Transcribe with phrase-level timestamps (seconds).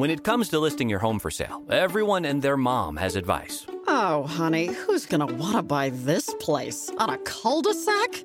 [0.00, 3.66] When it comes to listing your home for sale, everyone and their mom has advice.
[3.86, 6.90] Oh, honey, who's gonna wanna buy this place?
[6.96, 8.24] On a cul de sac?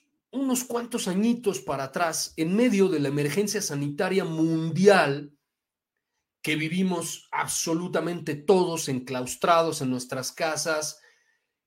[0.31, 5.33] unos cuantos añitos para atrás, en medio de la emergencia sanitaria mundial
[6.41, 10.99] que vivimos absolutamente todos enclaustrados en nuestras casas,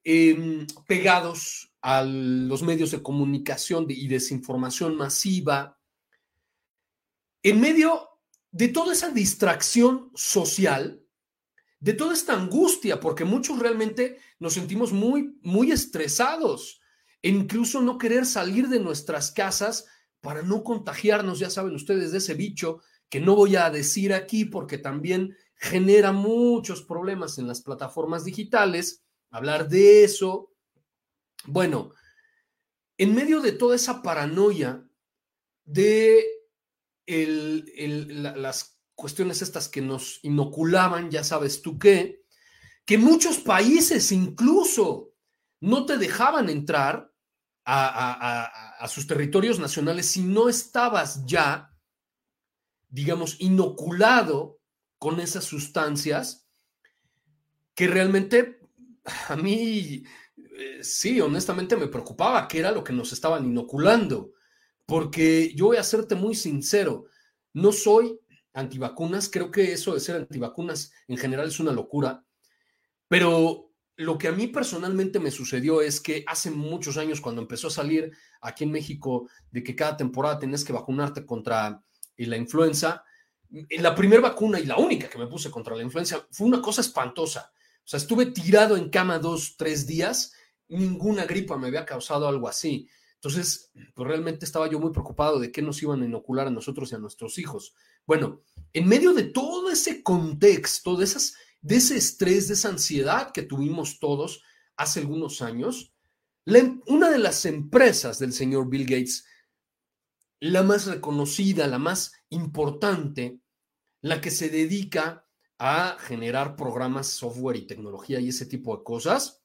[0.02, 5.78] eh, pegados a los medios de comunicación y desinformación masiva,
[7.42, 8.08] en medio
[8.50, 11.04] de toda esa distracción social,
[11.78, 16.80] de toda esta angustia, porque muchos realmente nos sentimos muy, muy estresados
[17.24, 19.86] e incluso no querer salir de nuestras casas
[20.20, 24.44] para no contagiarnos, ya saben ustedes, de ese bicho que no voy a decir aquí
[24.44, 30.52] porque también genera muchos problemas en las plataformas digitales, hablar de eso.
[31.46, 31.94] Bueno,
[32.98, 34.86] en medio de toda esa paranoia
[35.64, 36.26] de
[37.06, 42.22] el, el, la, las cuestiones estas que nos inoculaban, ya sabes tú qué,
[42.84, 45.14] que muchos países incluso
[45.60, 47.13] no te dejaban entrar
[47.64, 51.74] a, sus territorios nacionales si no estabas ya,
[52.88, 54.60] digamos, inoculado
[54.98, 56.46] con esas sustancias
[57.74, 58.60] que realmente
[59.28, 60.04] a mí,
[60.36, 64.32] eh, sí, honestamente me preocupaba que era lo que nos estaban inoculando,
[64.86, 67.06] porque yo voy a serte muy sincero,
[67.52, 68.18] no soy
[68.52, 72.24] antivacunas, creo que eso de ser antivacunas en general es una locura,
[73.08, 77.68] pero lo que a mí personalmente me sucedió es que hace muchos años, cuando empezó
[77.68, 81.82] a salir aquí en México de que cada temporada tenías que vacunarte contra
[82.16, 83.04] la influenza,
[83.70, 86.80] la primera vacuna y la única que me puse contra la influenza fue una cosa
[86.80, 87.52] espantosa.
[87.84, 90.32] O sea, estuve tirado en cama dos, tres días,
[90.68, 92.88] ninguna gripa me había causado algo así.
[93.14, 96.90] Entonces, pues realmente estaba yo muy preocupado de qué nos iban a inocular a nosotros
[96.90, 97.74] y a nuestros hijos.
[98.06, 103.32] Bueno, en medio de todo ese contexto, de esas de ese estrés, de esa ansiedad
[103.32, 104.42] que tuvimos todos
[104.76, 105.94] hace algunos años,
[106.44, 109.24] em, una de las empresas del señor Bill Gates,
[110.40, 113.40] la más reconocida, la más importante,
[114.02, 115.26] la que se dedica
[115.58, 119.42] a generar programas, software y tecnología y ese tipo de cosas,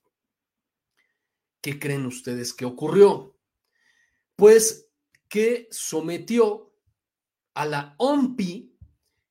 [1.62, 3.38] ¿qué creen ustedes que ocurrió?
[4.36, 4.90] Pues
[5.30, 6.76] que sometió
[7.54, 8.76] a la OMPI,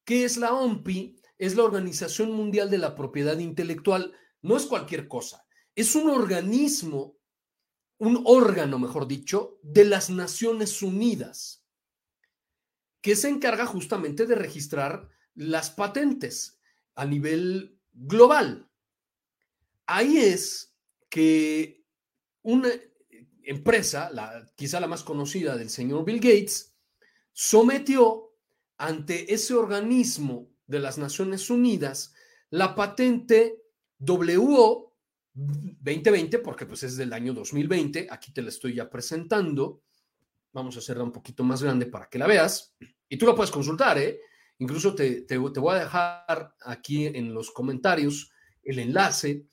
[0.06, 1.17] ¿qué es la OMPI?
[1.38, 4.12] Es la Organización Mundial de la Propiedad Intelectual.
[4.42, 7.16] No es cualquier cosa, es un organismo,
[7.98, 11.64] un órgano, mejor dicho, de las Naciones Unidas,
[13.00, 16.60] que se encarga justamente de registrar las patentes
[16.94, 18.68] a nivel global.
[19.86, 20.74] Ahí es
[21.08, 21.84] que
[22.42, 22.70] una
[23.42, 26.74] empresa, la, quizá la más conocida del señor Bill Gates,
[27.32, 28.34] sometió
[28.76, 32.14] ante ese organismo de las Naciones Unidas
[32.50, 33.62] la patente
[33.98, 34.94] WO
[35.34, 39.82] 2020, porque pues es del año 2020, aquí te la estoy ya presentando,
[40.52, 42.74] vamos a hacerla un poquito más grande para que la veas,
[43.08, 44.20] y tú la puedes consultar, ¿eh?
[44.58, 49.46] Incluso te, te, te voy a dejar aquí en los comentarios el enlace,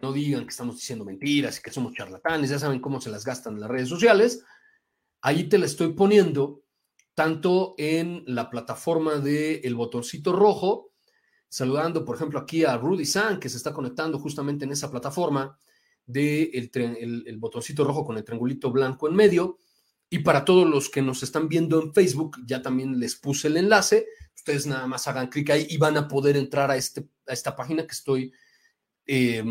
[0.00, 3.24] no digan que estamos diciendo mentiras y que somos charlatanes, ya saben cómo se las
[3.24, 4.44] gastan las redes sociales,
[5.20, 6.63] ahí te la estoy poniendo
[7.14, 10.92] tanto en la plataforma de El Botoncito Rojo,
[11.48, 15.58] saludando, por ejemplo, aquí a Rudy San, que se está conectando justamente en esa plataforma
[16.06, 19.58] de el, botoncito rojo con el triangulito blanco en medio.
[20.10, 23.56] Y para todos los que nos están viendo en Facebook, ya también les puse el
[23.56, 24.06] enlace.
[24.34, 27.56] Ustedes nada más hagan clic ahí y van a poder entrar a, este, a esta
[27.56, 28.32] página que estoy
[29.06, 29.42] eh,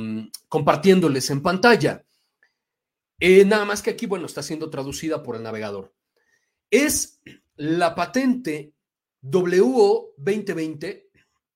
[0.47, 2.05] compartiéndoles en pantalla.
[3.19, 5.93] Eh, nada más que aquí, bueno, está siendo traducida por el navegador.
[6.69, 7.21] Es
[7.55, 8.73] la patente
[9.21, 11.11] WO 2020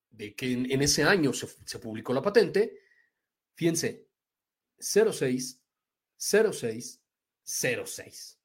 [0.10, 2.80] de que en, ese año se, publicó la patente,
[3.54, 4.08] fíjense,
[4.80, 5.62] 06,
[6.18, 7.02] 06,
[7.44, 8.40] 06.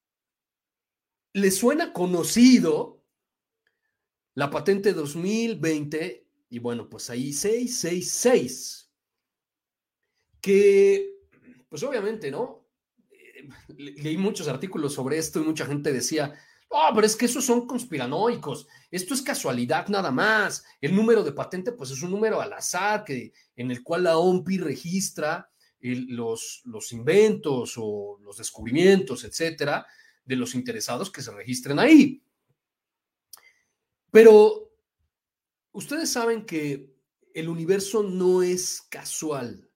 [1.35, 3.03] ¿Le suena conocido
[4.35, 6.27] la patente 2020?
[6.51, 8.91] Y bueno, pues ahí 666,
[10.43, 11.13] que
[11.71, 12.69] pues obviamente, ¿no?
[13.11, 16.39] Eh, leí muchos artículos sobre esto y mucha gente decía,
[16.73, 21.33] oh, pero es que esos son conspiranoicos, esto es casualidad nada más, el número de
[21.33, 26.63] patente pues es un número al azar que, en el cual la OMPI registra los,
[26.65, 29.87] los inventos o los descubrimientos, etcétera,
[30.25, 32.23] de los interesados que se registren ahí.
[34.11, 34.71] Pero
[35.73, 36.93] ustedes saben que
[37.35, 39.69] el universo no es casual,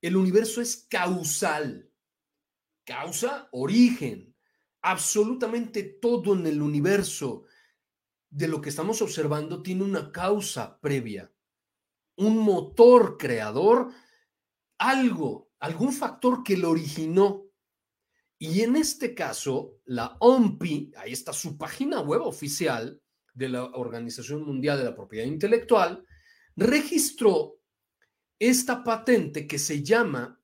[0.00, 1.90] el universo es causal.
[2.84, 4.35] Causa, origen.
[4.88, 7.42] Absolutamente todo en el universo
[8.30, 11.32] de lo que estamos observando tiene una causa previa,
[12.16, 13.90] un motor creador,
[14.78, 17.46] algo, algún factor que lo originó.
[18.38, 23.02] Y en este caso, la OMPI, ahí está su página web oficial
[23.34, 26.06] de la Organización Mundial de la Propiedad Intelectual,
[26.54, 27.58] registró
[28.38, 30.40] esta patente que se llama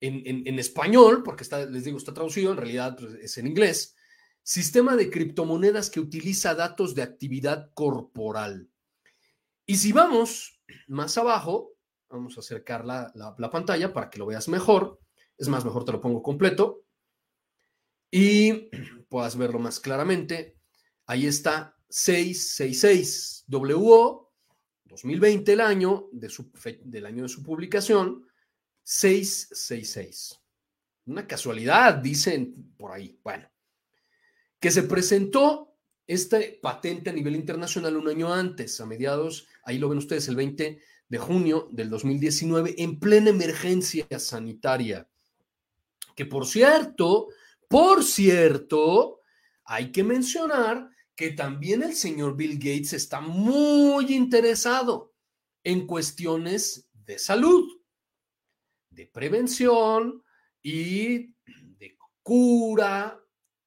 [0.00, 3.94] en, español, porque les digo, está traducido, en realidad pues, es en inglés,
[4.42, 8.70] Sistema de criptomonedas que utiliza datos de actividad corporal.
[9.66, 11.74] Y si vamos más abajo,
[12.08, 15.00] vamos a acercar la, la pantalla para que lo veas mejor.
[15.36, 16.86] Es más, mejor te lo pongo completo
[18.10, 18.70] y
[19.08, 20.56] puedas verlo más claramente.
[21.06, 24.32] Ahí está 666 WO
[24.84, 26.50] 2020 el año de su,
[26.84, 28.26] del año de su publicación
[28.90, 30.40] 666.
[31.04, 33.20] Una casualidad, dicen por ahí.
[33.22, 33.46] Bueno,
[34.58, 35.76] que se presentó
[36.06, 40.36] este patente a nivel internacional un año antes, a mediados, ahí lo ven ustedes, el
[40.36, 45.06] 20 de junio del 2019, en plena emergencia sanitaria.
[46.16, 47.28] Que por cierto,
[47.68, 49.20] por cierto,
[49.64, 55.12] hay que mencionar que también el señor Bill Gates está muy interesado
[55.62, 57.77] en cuestiones de salud,
[58.98, 60.22] de prevención
[60.62, 61.34] y
[61.78, 63.18] de cura,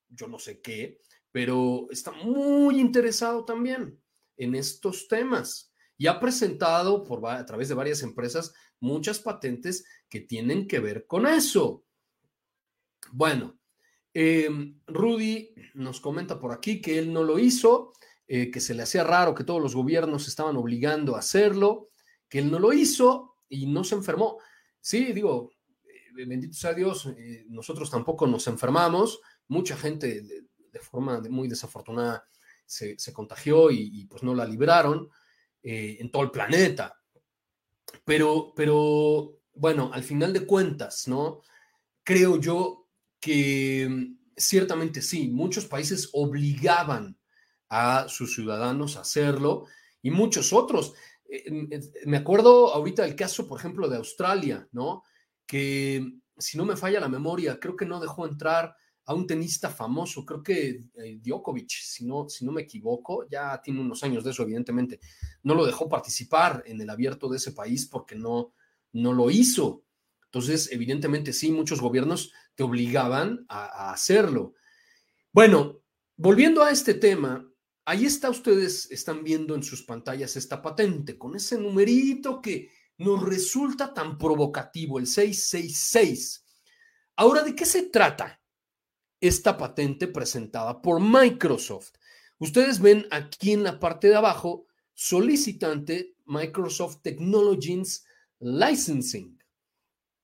[0.10, 1.00] yo no sé qué,
[1.32, 4.00] pero está muy interesado también
[4.38, 10.22] en estos temas y ha presentado por, a través de varias empresas muchas patentes que
[10.22, 11.86] tienen que ver con eso.
[13.12, 13.62] Bueno,
[14.14, 17.94] Em, Rudy nos comenta por aquí que él no lo hizo,
[18.28, 21.90] eh, que se le hacía raro que todos los gobiernos estaban obligando a hacerlo,
[22.28, 24.40] que él no lo hizo y no se enfermó.
[24.82, 25.52] Sí, digo,
[25.86, 32.26] eh, bendito sea Dios, eh, nosotros tampoco nos enfermamos, mucha gente de, forma muy desafortunada
[32.66, 35.10] se, contagió y, pues no la libraron
[35.62, 36.98] en todo el planeta.
[38.06, 41.42] Pero, pero, bueno, al final de cuentas, ¿no?
[42.04, 42.88] Creo yo
[43.20, 47.18] que ciertamente sí, muchos países obligaban
[47.70, 49.66] a sus ciudadanos a hacerlo
[50.02, 50.94] y muchos otros.
[52.06, 55.04] Me acuerdo ahorita del caso, por ejemplo, de Australia, ¿no?
[55.46, 56.06] Que
[56.38, 58.76] si no me falla la memoria, creo que no dejó entrar
[59.06, 63.60] a un tenista famoso, creo que eh, Djokovic, si no, si no me equivoco, ya
[63.62, 65.00] tiene unos años de eso, evidentemente,
[65.44, 68.54] no lo dejó participar en el abierto de ese país porque no,
[68.94, 69.84] no lo hizo.
[70.26, 74.54] Entonces, evidentemente sí, muchos gobiernos te obligaban a, hacerlo.
[75.34, 75.82] Bueno,
[76.16, 77.51] volviendo a este tema,
[77.86, 83.24] ahí está, ustedes están viendo en sus pantallas esta patente con ese numerito que nos
[83.24, 86.46] resulta tan provocativo, el 666.
[87.16, 88.42] Ahora, ¿de qué se trata
[89.20, 91.94] esta patente presentada por Microsoft?
[92.38, 98.06] Ustedes ven aquí en la parte de abajo, solicitante Microsoft Technologies
[98.40, 99.42] Licensing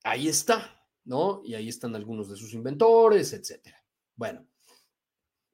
[0.07, 1.41] ahí está, ¿no?
[1.43, 3.83] Y ahí están algunos de sus inventores, etcétera.
[4.15, 4.47] Bueno,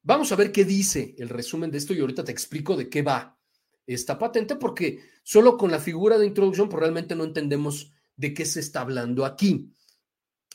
[0.04, 3.02] vamos a ver qué dice el resumen de esto y ahorita te explico de qué
[3.02, 3.40] va
[3.86, 8.46] esta patente, porque solo con la figura de introducción, pues realmente no entendemos de qué
[8.46, 9.74] se está hablando aquí.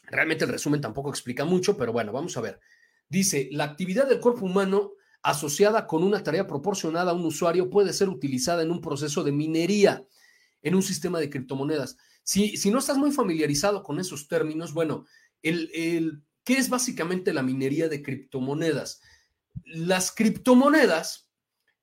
[0.05, 2.61] Realmente el resumen tampoco explica mucho, pero bueno, vamos a ver.
[3.09, 7.93] Dice, la actividad del cuerpo humano asociada con una tarea proporcionada a un usuario puede
[7.93, 10.07] ser utilizada en un proceso de minería
[10.63, 11.97] en un sistema de criptomonedas.
[12.23, 15.07] Si, no estás muy familiarizado con esos términos, bueno,
[15.43, 19.01] el, ¿qué es básicamente la minería de criptomonedas?
[19.69, 21.31] Las criptomonedas,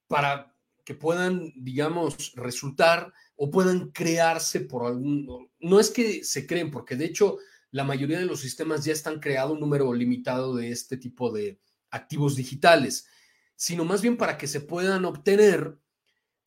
[0.08, 5.50] para que puedan, digamos, resultar o puedan crearse por algún...
[5.60, 7.38] No es que se creen, porque de hecho
[7.72, 11.60] la mayoría de los sistemas ya están creado un número limitado de este tipo de
[11.90, 13.08] activos digitales,
[13.56, 15.78] sino más bien para que se puedan obtener,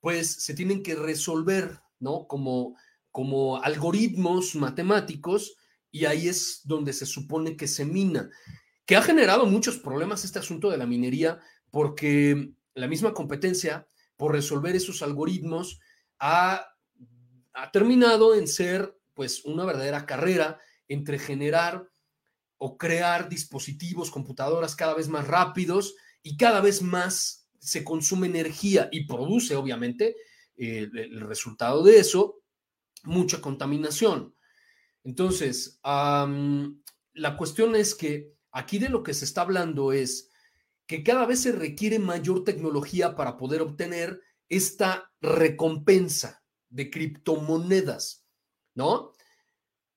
[0.00, 2.26] pues se tienen que resolver ¿no?
[2.26, 2.76] Como,
[3.10, 5.56] como algoritmos matemáticos
[5.90, 8.30] y ahí es donde se supone que se mina,
[8.88, 11.38] que ha generado muchos problemas este asunto de la minería
[11.70, 15.78] porque la misma competencia por resolver esos algoritmos
[16.18, 16.66] ha,
[17.52, 21.86] ha terminado en ser pues una verdadera carrera entre generar
[22.56, 28.88] o crear dispositivos, computadoras cada vez más rápidos y cada vez más se consume energía
[28.90, 30.16] y produce, obviamente,
[30.56, 32.40] el resultado de eso,
[33.04, 34.34] mucha contaminación.
[35.04, 40.30] Entonces, la cuestión es que aquí de lo que se está hablando es
[40.86, 48.24] que cada vez se requiere mayor tecnología para poder obtener esta recompensa de criptomonedas,
[48.74, 49.12] ¿no?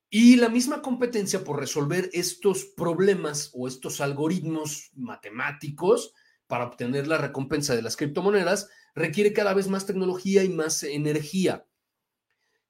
[0.09, 6.13] Y la misma competencia por resolver estos problemas o estos algoritmos matemáticos
[6.47, 11.65] para obtener la recompensa de las criptomonedas requiere cada vez más tecnología y más energía,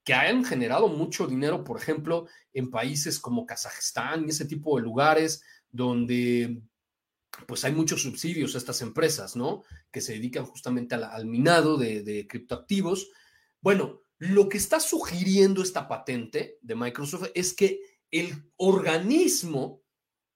[0.03, 4.83] que han generado mucho dinero, por ejemplo, en países como Kazajistán y ese tipo de
[4.83, 6.61] lugares donde
[7.47, 9.63] pues hay muchos subsidios a estas empresas, ¿no?
[9.91, 13.09] Que se dedican justamente al, minado de, de criptoactivos.
[13.61, 17.79] Bueno, lo que está sugiriendo esta patente de Microsoft es que
[18.11, 19.81] el organismo,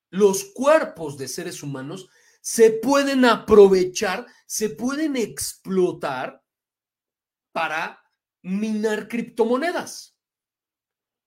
[0.10, 2.10] los cuerpos de seres humanos,
[2.42, 6.42] se pueden aprovechar, se pueden explotar
[7.52, 8.02] para
[8.42, 10.16] minar criptomonedas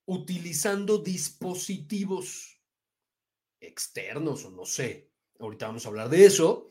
[0.09, 2.58] utilizando dispositivos
[3.61, 5.11] externos o no sé.
[5.39, 6.69] Ahorita vamos a hablar de eso.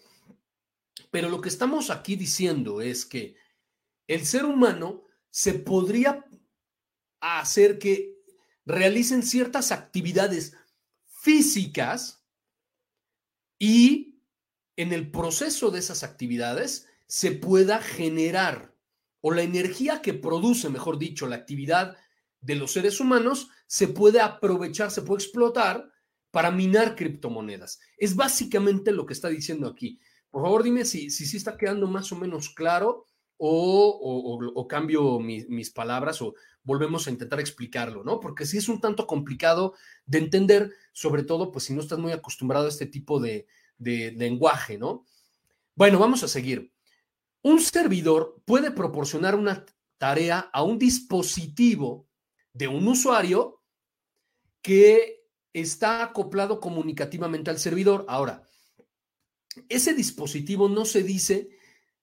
[1.11, 3.35] Pero lo que estamos aquí diciendo es que
[4.07, 6.25] el ser humano se podría
[7.19, 8.15] hacer que
[8.65, 10.55] realicen ciertas actividades
[11.05, 12.23] físicas
[13.59, 14.21] y
[14.75, 18.75] en el proceso de esas actividades se pueda generar
[19.21, 21.97] o la energía que produce, mejor dicho, la actividad
[22.39, 25.91] de los seres humanos se puede aprovechar, se puede explotar
[26.31, 27.79] para minar criptomonedas.
[27.97, 29.99] Es básicamente lo que está diciendo aquí.
[30.29, 33.05] Por favor, dime si, si sí está quedando más o menos claro
[33.37, 38.19] o, cambio mis palabras o volvemos a intentar explicarlo, ¿no?
[38.19, 42.11] Porque sí es un tanto complicado de entender, sobre todo, pues si no estás muy
[42.11, 45.05] acostumbrado a este tipo de, de lenguaje, ¿no?
[45.75, 46.73] Bueno, vamos a seguir.
[47.43, 49.65] Un servidor puede proporcionar una
[49.97, 52.07] tarea a un dispositivo
[52.53, 53.61] de un usuario
[54.61, 55.16] que
[55.61, 58.05] está acoplado comunicativamente al servidor.
[58.07, 58.43] Ahora,
[59.69, 61.49] ese dispositivo no se dice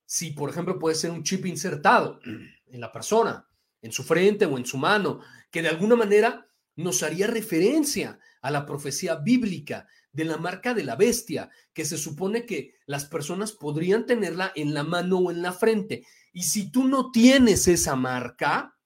[0.06, 2.20] si, por ejemplo, puede ser un chip insertado
[2.66, 3.48] en la persona,
[3.80, 5.20] en su frente o en su mano,
[5.50, 10.84] que de alguna manera nos haría referencia a la profecía bíblica de la marca de
[10.84, 15.42] la bestia, que se supone que las personas podrían tenerla en la mano o en
[15.42, 16.04] la frente.
[16.32, 18.76] Y si tú no tienes esa marca,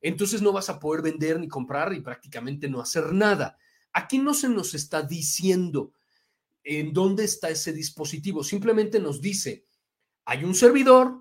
[0.00, 3.56] entonces no vas a poder vender ni comprar y prácticamente no hacer nada.
[3.92, 5.92] Aquí no se nos está diciendo
[6.64, 9.66] en dónde está ese dispositivo, simplemente nos dice,
[10.24, 11.18] hay un servidor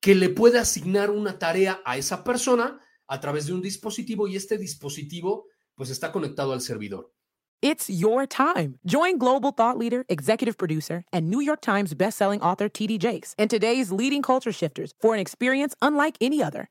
[0.00, 4.36] que le puede asignar una tarea a esa persona a través de un dispositivo y
[4.36, 7.12] este dispositivo pues está conectado al servidor.
[7.62, 8.78] It's your time.
[8.86, 13.50] Join global thought leader, executive producer, and New York Times bestselling author TD Jakes and
[13.50, 16.70] today's leading culture shifters for an experience unlike any other.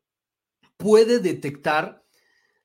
[0.81, 2.03] puede detectar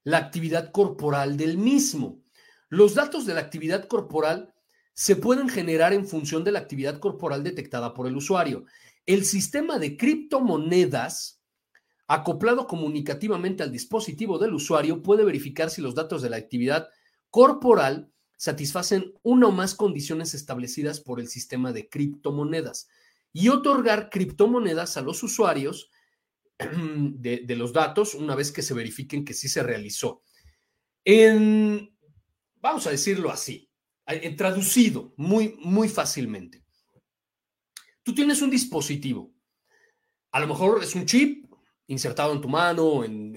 [0.02, 2.22] la actividad corporal del mismo.
[2.68, 4.54] Los datos de la actividad corporal
[4.94, 8.64] se pueden generar en función de la actividad corporal detectada por el usuario.
[9.04, 11.42] El sistema de criptomonedas
[12.08, 16.88] acoplado comunicativamente al dispositivo del usuario puede verificar si los datos de la actividad
[17.30, 22.88] corporal satisfacen una o más condiciones establecidas por el sistema de criptomonedas
[23.32, 25.90] y otorgar criptomonedas a los usuarios
[26.58, 30.22] de, los datos una vez que se verifiquen que sí se realizó.
[31.04, 31.96] En,
[32.56, 33.70] vamos a decirlo así,
[34.06, 36.64] en traducido muy, muy fácilmente.
[38.02, 39.34] Tú tienes un dispositivo,
[40.32, 41.46] a lo mejor es un chip
[41.86, 43.34] insertado en tu mano, en,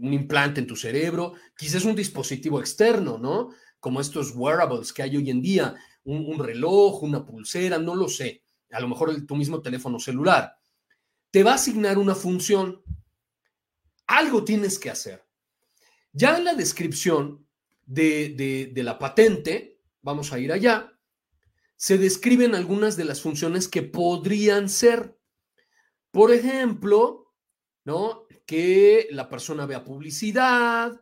[0.00, 3.50] un implante en tu cerebro, quizás un dispositivo externo, ¿no?
[3.80, 5.74] Como estos wearables que hay hoy en día,
[6.04, 10.57] un, reloj, una pulsera, no lo sé, a lo mejor tu mismo teléfono celular.
[11.30, 12.82] Te va a asignar una función.
[14.06, 15.24] algo tienes que hacer.
[16.12, 17.46] Ya en la descripción
[17.84, 20.98] de, de la patente, vamos a ir allá,
[21.76, 25.16] se describen algunas de las funciones que podrían ser.
[26.10, 27.34] Por ejemplo,
[27.84, 28.26] ¿no?
[28.46, 31.00] Que la persona vea publicidad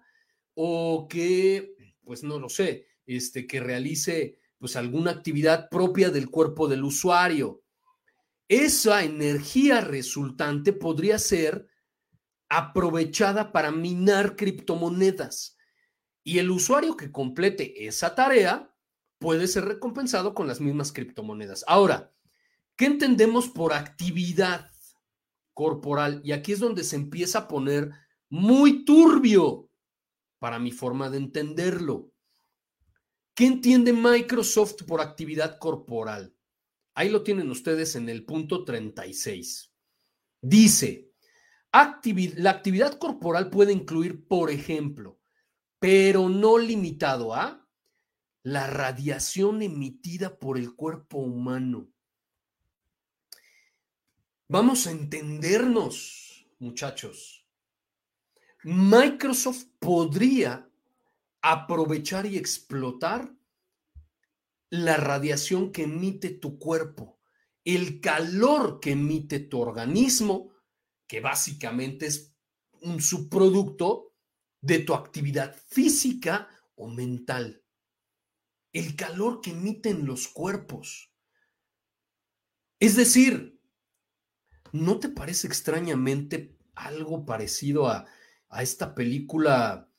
[0.54, 6.68] o que, pues no lo sé, este, que realice pues alguna actividad propia del cuerpo
[6.68, 7.62] del usuario.
[8.48, 11.68] Esa energía resultante podría ser
[12.48, 15.56] aprovechada para minar criptomonedas.
[16.22, 18.72] Y el usuario que complete esa tarea
[19.18, 21.64] puede ser recompensado con las mismas criptomonedas.
[21.66, 22.12] Ahora,
[22.76, 24.70] ¿qué entendemos por actividad
[25.54, 26.20] corporal?
[26.24, 27.90] Y aquí es donde se empieza a poner
[28.28, 29.70] muy turbio
[30.38, 32.12] para mi forma de entenderlo.
[33.34, 36.35] ¿Qué entiende Microsoft por actividad corporal?
[36.96, 39.70] Ahí lo tienen ustedes en el punto 36.
[40.40, 41.12] Dice,
[41.70, 45.20] la actividad corporal puede incluir, por ejemplo,
[45.78, 47.68] pero no limitado a
[48.44, 51.86] la radiación emitida por el cuerpo humano.
[54.48, 57.46] Vamos a entendernos, muchachos.
[58.64, 60.66] Microsoft podría
[61.42, 63.35] aprovechar y explotar
[64.84, 67.20] la radiación que emite tu cuerpo,
[67.64, 70.52] el calor que emite tu organismo,
[71.06, 72.34] que básicamente es
[72.82, 74.14] un subproducto
[74.60, 77.62] de tu actividad física o mental
[78.76, 81.10] el calor que emiten los cuerpos.
[82.78, 83.58] Es decir,
[84.70, 88.04] ¿no te parece extrañamente algo parecido a,
[88.50, 89.90] a esta película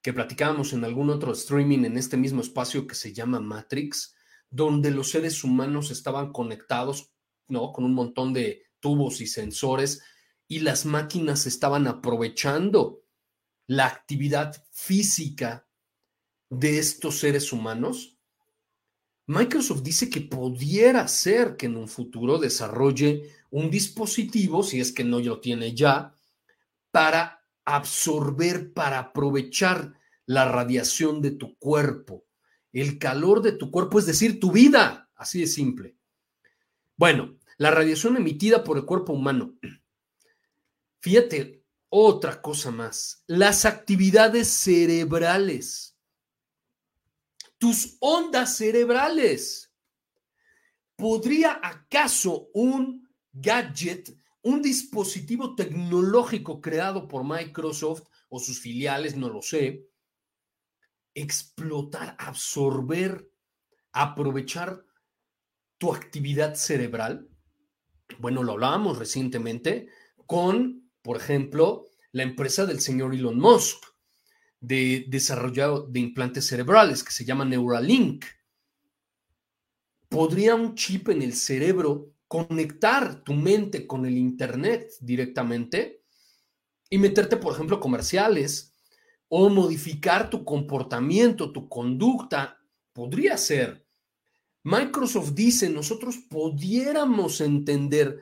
[0.00, 4.14] que platicábamos en algún otro streaming en este mismo espacio que se llama Matrix,
[4.50, 7.12] donde los seres humanos estaban conectados,
[7.48, 7.72] ¿no?
[7.72, 10.02] Con un montón de tubos y sensores
[10.48, 13.02] y las máquinas estaban aprovechando
[13.66, 15.68] la actividad física
[16.48, 18.20] de estos seres humanos
[19.30, 25.04] Microsoft dice que pudiera ser que en un futuro desarrolle un dispositivo, si es que
[25.04, 26.16] no lo tiene ya,
[26.90, 29.94] para absorber, para aprovechar
[30.26, 32.24] la radiación de tu cuerpo,
[32.72, 35.96] el calor de tu cuerpo, es decir, tu vida, así de simple.
[36.96, 39.54] Bueno, la radiación emitida por el cuerpo humano.
[41.00, 45.90] Fíjate, otra cosa más, las actividades cerebrales
[47.60, 49.70] tus ondas cerebrales.
[50.96, 59.42] ¿Podría acaso un gadget, un dispositivo tecnológico creado por Microsoft o sus filiales, no lo
[59.42, 59.89] sé,
[61.14, 63.30] explotar, absorber,
[63.92, 64.84] aprovechar
[65.78, 67.28] tu actividad cerebral?
[68.18, 69.88] Bueno, lo hablábamos recientemente
[70.26, 73.84] con, por ejemplo, la empresa del señor Elon Musk
[74.60, 78.24] de desarrollo de implantes cerebrales que se llama Neuralink.
[80.08, 86.04] ¿Podría un chip en el cerebro conectar tu mente con el Internet directamente
[86.90, 88.69] y meterte, por ejemplo, comerciales
[89.30, 92.58] o modificar tu comportamiento, tu conducta?
[92.92, 93.86] Podría ser.
[94.64, 98.18] Microsoft dice, nosotros pudiéramos entender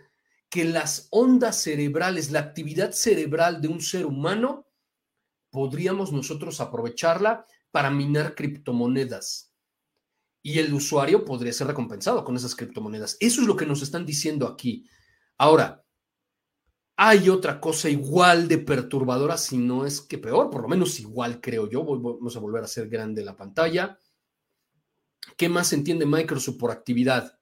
[0.50, 4.66] que las ondas cerebrales, la actividad cerebral de un ser humano,
[5.50, 9.52] podríamos nosotros aprovecharla para minar criptomonedas.
[10.42, 13.16] Y el usuario podría ser recompensado con esas criptomonedas.
[13.18, 14.86] Eso es lo que nos están diciendo aquí.
[15.38, 15.84] Ahora,
[17.00, 21.40] hay otra cosa igual de perturbadora, si no es que peor, por lo menos igual
[21.40, 21.84] creo yo.
[21.84, 24.00] Vamos a volver a hacer grande la pantalla.
[25.36, 27.38] ¿Qué más entiende Microsoft por actividad?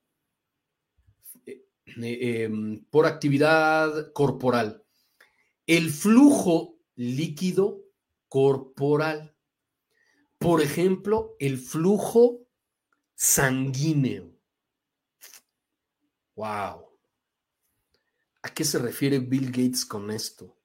[1.47, 4.85] Eh, eh, em, por actividad corporal.
[5.67, 7.81] El flujo líquido
[8.29, 9.35] corporal.
[10.37, 12.47] Por ejemplo, el flujo
[13.15, 14.39] sanguíneo.
[16.35, 16.86] Wow.
[18.47, 20.57] ¿A qué se refiere Bill Gates con esto?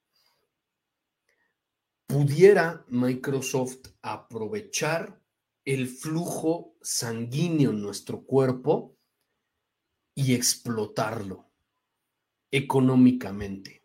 [2.06, 5.20] ¿Pudiera Microsoft aprovechar
[5.64, 8.96] el flujo sanguíneo en nuestro cuerpo
[10.14, 11.50] y explotarlo
[12.52, 13.82] económicamente?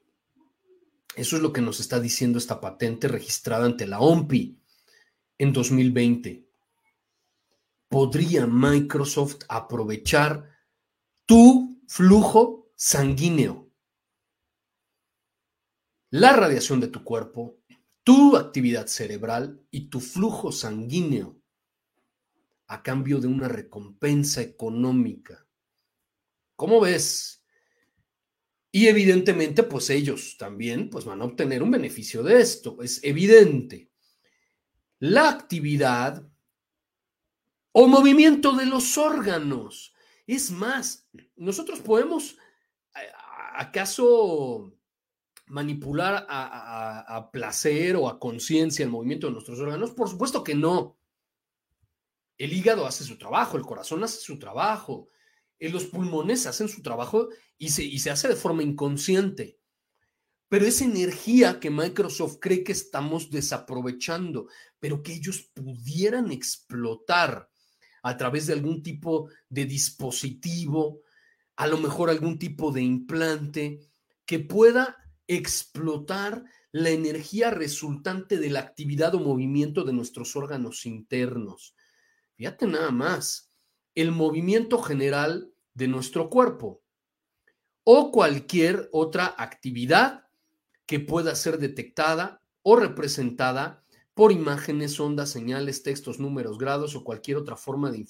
[1.15, 4.61] Eso es lo que nos está diciendo esta patente registrada ante la OMPI
[5.39, 6.47] en 2020.
[7.89, 10.51] ¿Podría Microsoft aprovechar
[11.25, 13.66] tu flujo sanguíneo?
[16.09, 17.59] La radiación de tu cuerpo,
[18.03, 21.41] tu actividad cerebral y tu flujo sanguíneo
[22.67, 25.45] a cambio de una recompensa económica.
[26.55, 27.43] ¿Cómo ves?
[28.71, 33.91] Y evidentemente, pues ellos también pues van a obtener un beneficio de esto, es evidente.
[34.99, 36.25] La actividad
[37.73, 39.93] o movimiento de los órganos.
[40.25, 42.37] Es más, nosotros podemos,
[43.55, 44.76] ¿acaso
[45.47, 49.91] manipular a, placer o a conciencia el movimiento de nuestros órganos?
[49.91, 50.97] Por supuesto que no.
[52.37, 55.09] El hígado hace su trabajo, el corazón hace su trabajo,
[55.59, 59.59] eh, los pulmones hacen su trabajo y se, y se hace de forma inconsciente.
[60.49, 64.47] Pero esa energía que Microsoft cree que estamos desaprovechando,
[64.79, 67.49] pero que ellos pudieran explotar
[68.03, 71.01] a través de algún tipo de dispositivo,
[71.57, 73.79] a lo mejor algún tipo de implante,
[74.25, 81.75] que pueda explotar la energía resultante de la actividad o movimiento de nuestros órganos internos.
[82.35, 83.51] Fíjate nada más,
[83.95, 86.81] el movimiento general de nuestro cuerpo
[87.83, 90.25] o cualquier otra actividad
[90.85, 97.37] que pueda ser detectada o representada por imágenes, ondas, señales, textos, números, grados o cualquier
[97.37, 98.05] otra forma de,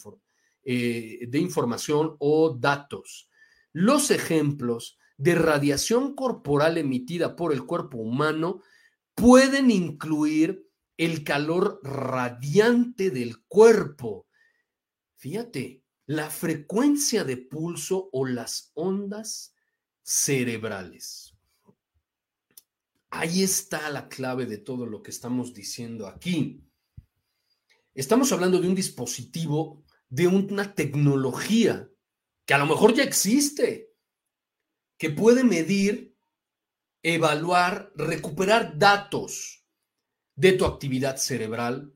[0.64, 3.30] eh, de información o datos.
[3.74, 8.62] Los ejemplos de radiación corporal emitida por el cuerpo humano
[9.16, 14.28] pueden incluir el calor radiante del cuerpo.
[15.16, 19.56] Fíjate, la frecuencia de pulso o las ondas
[20.04, 21.36] cerebrales.
[23.10, 26.64] Ahí está la clave de todo lo que estamos diciendo aquí.
[27.94, 31.90] Estamos hablando de un dispositivo, de una tecnología
[32.46, 33.87] que a lo mejor ya existe,
[34.98, 36.16] que puede medir,
[37.04, 39.66] evaluar, recuperar datos
[40.36, 41.94] de tu actividad cerebral,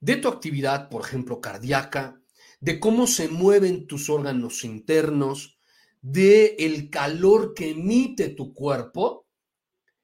[0.00, 2.20] de tu actividad, por ejemplo, cardíaca,
[2.60, 5.58] de cómo se mueven tus órganos internos,
[6.00, 9.26] de el calor que emite tu cuerpo.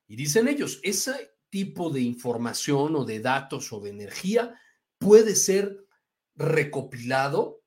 [0.07, 4.59] Y dicen ellos, ese tipo de información o de datos o de energía
[4.98, 5.87] puede ser
[6.35, 7.60] recopilado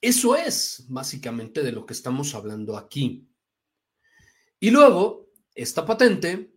[0.00, 3.28] Eso es básicamente de lo que estamos hablando aquí.
[4.60, 6.52] Y luego, esta patente,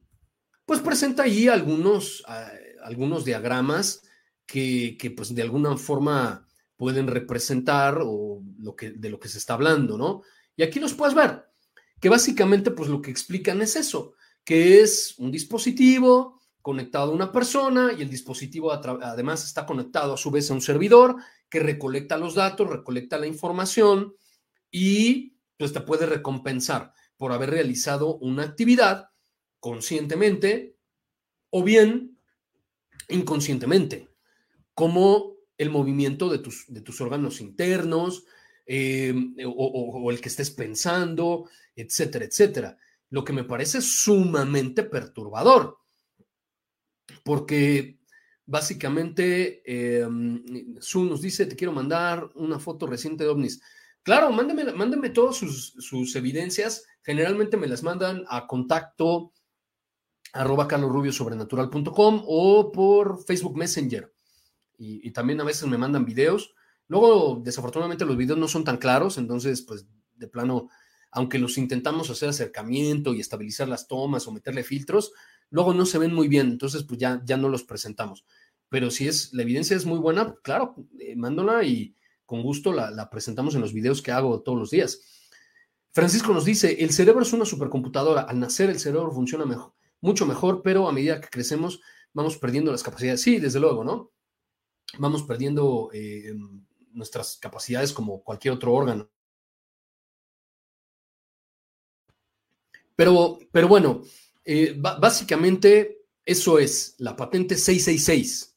[0.65, 4.03] pues presenta ahí algunos, eh, algunos diagramas
[4.51, 9.53] que, pues de alguna forma pueden representar o lo que, de lo que se está
[9.53, 10.23] hablando, ¿no?
[10.57, 11.45] Y aquí los puedes ver,
[12.01, 17.31] que básicamente pues lo que explican es eso, que es un dispositivo conectado a una
[17.31, 21.15] persona y el dispositivo además está conectado a su vez a un servidor
[21.49, 24.15] que recolecta los datos, recolecta la información
[24.69, 29.11] y pues te puede recompensar por haber realizado una actividad
[29.59, 30.75] conscientemente
[31.51, 32.17] o bien
[33.07, 34.11] inconscientemente
[34.81, 38.25] como el movimiento de tus, de tus órganos internos
[38.65, 39.13] eh,
[39.45, 42.77] o, el que estés pensando, etcétera, etcétera.
[43.11, 45.77] Lo que me parece sumamente perturbador,
[47.23, 47.99] porque
[48.47, 50.07] básicamente eh,
[50.79, 53.61] Su nos dice, te quiero mandar una foto reciente de ovnis.
[54.01, 56.87] Claro, mándeme, mándeme todas sus, sus, evidencias.
[57.03, 59.31] Generalmente me las mandan a contacto
[60.33, 64.11] arroba carlosrubiosobrenatural.com o por Facebook Messenger
[64.83, 66.55] y, también a veces me mandan videos.
[66.87, 70.69] Luego, desafortunadamente, los videos no son tan claros, entonces, pues, de plano,
[71.11, 75.13] aunque los intentamos hacer acercamiento y estabilizar las tomas o meterle filtros,
[75.51, 78.25] luego no se ven muy bien, entonces, pues ya, ya no los presentamos.
[78.69, 81.15] Pero si es, la evidencia es muy buena, claro, eh,
[81.63, 85.01] y con gusto la, la presentamos en los videos que hago todos los días.
[85.91, 88.21] Francisco nos dice, el cerebro es una supercomputadora.
[88.21, 91.81] Al nacer el cerebro funciona mejor, mucho mejor, pero a medida que crecemos
[92.13, 93.21] vamos perdiendo las capacidades.
[93.21, 94.11] Sí, desde luego, ¿no?
[94.97, 96.33] Vamos perdiendo eh,
[96.93, 99.09] nuestras capacidades como cualquier otro órgano.
[102.95, 104.03] Pero, pero bueno,
[104.43, 108.55] eh, básicamente eso es la patente 666.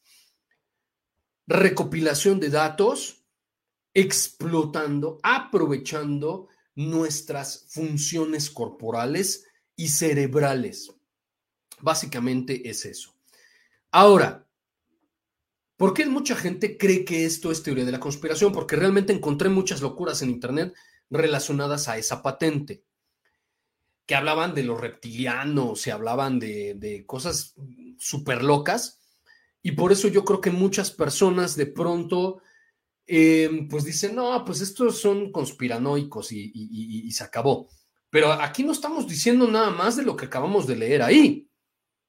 [1.46, 3.24] Recopilación de datos,
[3.92, 10.92] explotando, aprovechando nuestras funciones corporales y cerebrales.
[11.80, 13.14] Básicamente es eso.
[13.90, 14.43] Ahora,
[15.76, 18.52] ¿por qué mucha gente cree que esto es teoría de la conspiración?
[18.52, 20.74] Porque realmente encontré muchas locuras en Internet
[21.10, 22.84] relacionadas a esa patente,
[24.06, 27.54] que hablaban de los reptilianos, se hablaban de, de cosas
[27.98, 29.00] súper locas,
[29.62, 32.42] y por eso yo creo que muchas personas de pronto
[33.06, 37.68] eh, pues dicen, no, pues estos son conspiranoicos y, se acabó.
[38.10, 41.48] Pero aquí no estamos diciendo nada más de lo que acabamos de leer ahí.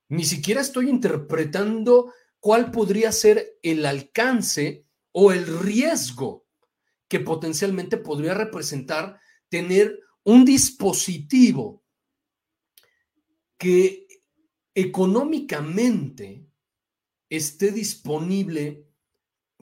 [0.09, 2.13] Ni siquiera estoy interpretando
[2.45, 6.45] cuál podría ser el alcance o el riesgo
[7.07, 11.83] que potencialmente podría representar tener un dispositivo
[13.57, 14.05] que
[14.75, 16.45] económicamente
[17.31, 18.85] esté disponible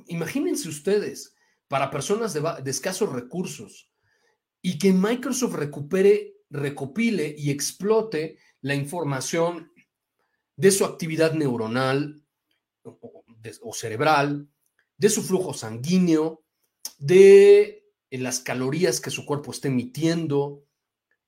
[0.08, 1.38] imagínense ustedes,
[1.70, 3.94] para personas de, escasos recursos
[4.62, 9.72] y que Microsoft recupere, recopile y explote la información
[10.58, 12.23] de su actividad neuronal
[12.84, 14.50] o, cerebral,
[14.98, 16.44] de su flujo sanguíneo,
[16.98, 20.66] de las calorías que su cuerpo esté emitiendo.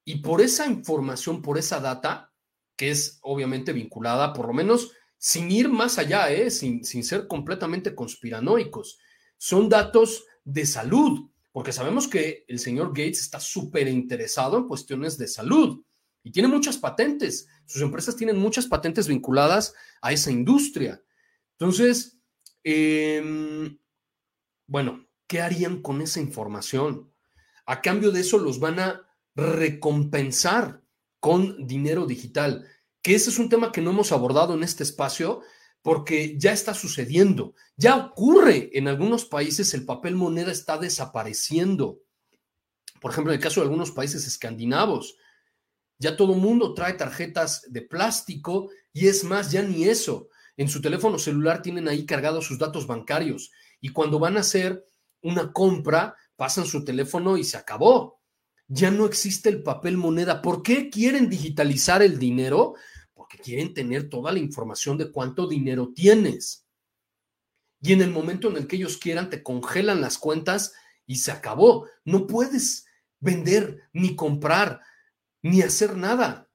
[0.03, 2.33] Y por esa información, por esa data,
[2.75, 6.51] que es obviamente vinculada, por lo menos sin ir más allá, ¿eh?
[6.51, 8.99] sin, sin ser completamente conspiranoicos.
[9.37, 15.17] Son datos de salud, porque sabemos que el señor Gates está súper interesado en cuestiones
[15.17, 15.83] de salud
[16.25, 17.47] y tiene muchas patentes.
[17.65, 21.01] Sus empresas tienen muchas patentes vinculadas a esa industria.
[21.57, 22.19] Entonces,
[22.63, 23.77] em,
[24.67, 27.11] bueno, ¿qué harían con esa información?
[27.65, 29.01] A cambio de eso los van a
[29.35, 30.81] recompensar
[31.19, 32.67] con dinero digital
[33.01, 35.41] que ese es un tema que no hemos abordado en este espacio
[35.83, 41.99] porque ya está sucediendo, ya ocurre en algunos países, el papel moneda está desapareciendo.
[42.99, 45.17] Por ejemplo, en el caso de algunos países escandinavos,
[45.99, 50.29] ya todo mundo trae tarjetas de plástico y es más, ya ni eso.
[50.57, 54.85] En su teléfono celular tienen ahí cargados sus datos bancarios y cuando van a hacer
[55.21, 58.21] una compra, pasan su teléfono y se acabó.
[58.67, 60.41] Ya no existe el papel moneda.
[60.41, 62.75] ¿Por qué quieren digitalizar el dinero?
[63.15, 66.67] porque quieren tener toda la información de cuánto dinero tienes.
[67.81, 70.73] Y en el momento en el que ellos quieran, te congelan las cuentas
[71.07, 71.87] y se acabó.
[72.03, 72.85] No puedes
[73.19, 74.81] vender, ni comprar,
[75.41, 76.49] ni hacer nada.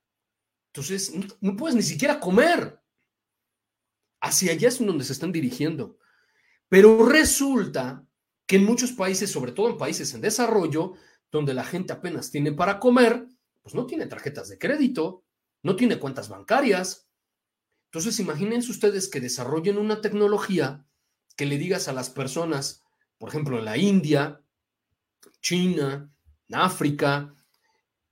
[0.72, 2.79] Entonces, no puedes ni siquiera comer.
[4.20, 5.98] Hacia allá es donde se están dirigiendo.
[6.68, 8.06] Pero resulta
[8.46, 10.94] que en muchos países, sobre todo en países en desarrollo,
[11.30, 13.26] donde la gente apenas tiene para comer,
[13.62, 15.24] pues no tiene tarjetas de crédito,
[15.62, 17.08] no tiene cuentas bancarias.
[17.86, 20.86] Entonces, imagínense ustedes que desarrollen una tecnología
[21.36, 22.84] que le digas a las personas,
[23.18, 24.40] por ejemplo, en la India,
[25.40, 26.12] China,
[26.48, 27.34] en África,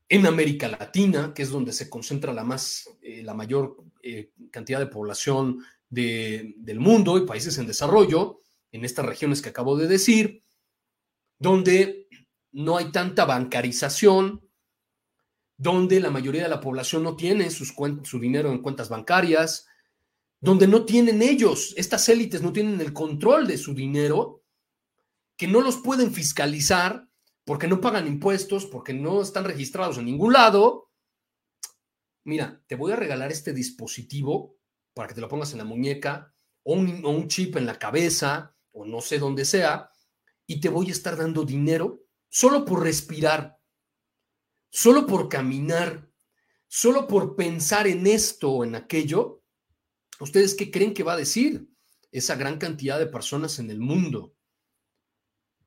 [0.09, 4.79] en América Latina, que es donde se concentra la, más, eh, la mayor eh, cantidad
[4.79, 10.44] de población del mundo y países en desarrollo, en estas regiones que acabo de decir,
[11.38, 12.09] donde
[12.53, 14.48] no hay tanta bancarización,
[15.57, 19.66] donde la mayoría de la población no tiene su dinero en cuentas bancarias,
[20.40, 24.44] donde no tienen ellos, estas élites no tienen el control de su dinero,
[25.37, 27.09] que no los pueden fiscalizar
[27.44, 30.90] porque no pagan impuestos, porque no están registrados en ningún lado.
[32.24, 34.58] Mira, te voy a regalar este dispositivo
[34.94, 38.85] para que te lo pongas en la muñeca o un, chip en la cabeza o
[38.85, 39.90] no sé dónde sea,
[40.46, 43.59] y te voy a estar dando dinero solo por respirar
[44.70, 46.11] solo por caminar,
[46.66, 49.42] solo por pensar en esto o en aquello,
[50.20, 51.68] ¿ustedes qué creen que va a decir
[52.11, 54.35] esa gran cantidad de personas en el mundo?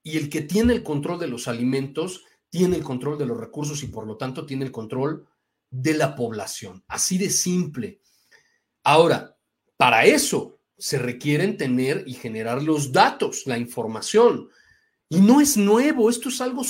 [0.04, 3.84] Y el que tiene el control de los alimentos, tiene el control de los recursos
[3.84, 5.28] y por lo tanto tiene el control
[5.70, 6.84] de la población.
[6.88, 8.02] Así de simple.
[8.84, 9.38] Ahora,
[9.78, 14.50] para eso se requieren tener y generar los datos, la información.
[15.10, 16.64] Y no es nuevo, esto es algo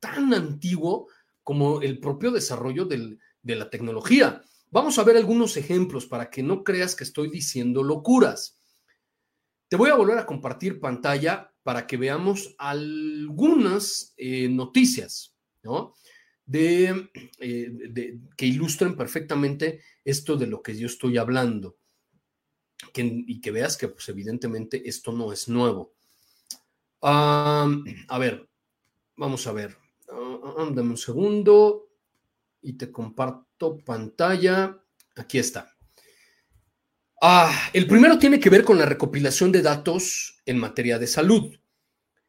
[0.00, 1.08] tan antiguo
[1.42, 4.42] como el propio desarrollo de la tecnología.
[4.70, 8.58] Vamos a ver algunos ejemplos para que no creas que estoy diciendo locuras.
[9.68, 15.94] Te voy a volver a compartir pantalla para que veamos algunas eh, noticias, ¿no?
[16.46, 17.10] De,
[18.36, 21.76] que ilustren perfectamente esto de lo que yo estoy hablando.
[22.94, 25.94] y que veas que, pues, evidentemente, esto no es nuevo.
[27.02, 28.48] a ver,
[29.16, 29.76] vamos a ver.
[30.08, 31.88] Uh, dame un segundo
[32.62, 34.80] y te comparto pantalla.
[35.16, 35.76] Aquí está.
[37.20, 41.56] Ah, el primero tiene que ver con la recopilación de datos en materia de salud.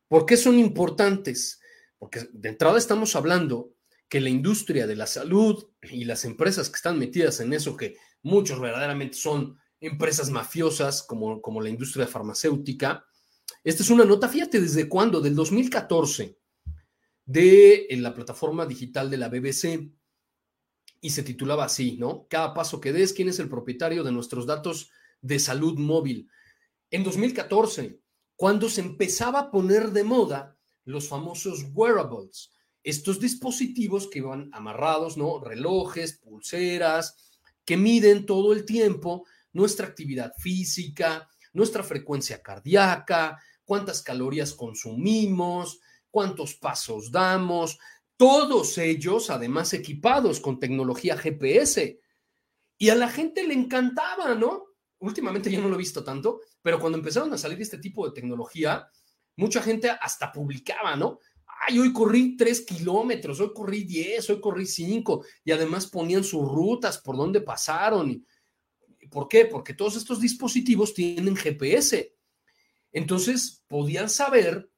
[0.08, 1.60] ¿Por qué son importantes?
[2.00, 3.74] Porque de entrada estamos hablando
[4.10, 7.98] que la industria de la salud y las empresas que están metidas en eso, que
[8.22, 13.06] muchos verdaderamente son empresas mafiosas como, como la industria farmacéutica,
[13.64, 15.22] esta es una nota, fíjate, ¿desde cuándo?
[15.22, 16.38] Del 2014,
[17.26, 19.92] de en la plataforma digital de la BBC,
[21.02, 22.28] y se titulaba así, ¿no?
[22.30, 24.90] Cada paso que des, ¿quién es el propietario de nuestros datos
[25.22, 26.30] de salud móvil?
[26.90, 28.00] En 2014,
[28.36, 32.52] cuando se empezaba a poner de moda los famosos wearables,
[32.88, 35.42] estos dispositivos que iban amarrados, ¿no?
[35.42, 37.18] Relojes, pulseras,
[37.66, 46.56] que miden todo el tiempo nuestra actividad física, nuestra frecuencia cardíaca, cuántas calorías consumimos, cuántos
[46.56, 47.78] pasos damos,
[48.16, 52.00] todos ellos además equipados con tecnología GPS.
[52.78, 54.64] Y a la gente le encantaba, ¿no?
[55.00, 58.14] Últimamente yo no lo he visto tanto, pero cuando empezaron a salir este tipo de
[58.14, 58.90] tecnología,
[59.36, 61.20] mucha gente hasta publicaba, ¿no?
[61.60, 66.48] Ay, hoy corrí tres kilómetros, hoy corrí diez, hoy corrí cinco, y además ponían sus
[66.48, 68.26] rutas, por dónde pasaron.
[69.10, 69.46] ¿Por qué?
[69.46, 72.14] Porque todos estos dispositivos tienen GPS.
[72.92, 74.70] Entonces podían saber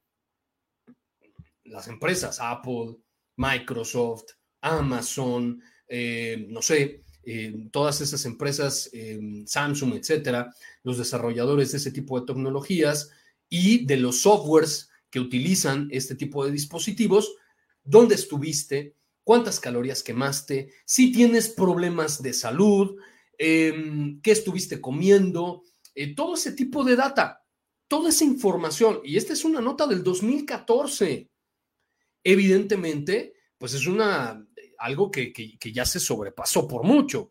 [1.64, 2.96] las empresas, Apple,
[3.36, 11.78] Microsoft, Amazon, eh, no sé, eh, todas esas empresas, eh, Samsung, etcétera, los desarrolladores de
[11.78, 13.10] ese tipo de tecnologías
[13.48, 17.34] y de los softwares que utilizan este tipo de dispositivos,
[17.82, 22.96] dónde estuviste, cuántas calorías quemaste, si tienes problemas de salud,
[23.38, 25.62] em, qué estuviste comiendo,
[25.94, 27.44] eh, todo ese tipo de data,
[27.88, 29.00] toda esa información.
[29.04, 31.28] Y esta es una nota del 2014.
[32.22, 34.46] Evidentemente, pues es una,
[34.78, 37.30] algo que, que ya se sobrepasó por mucho.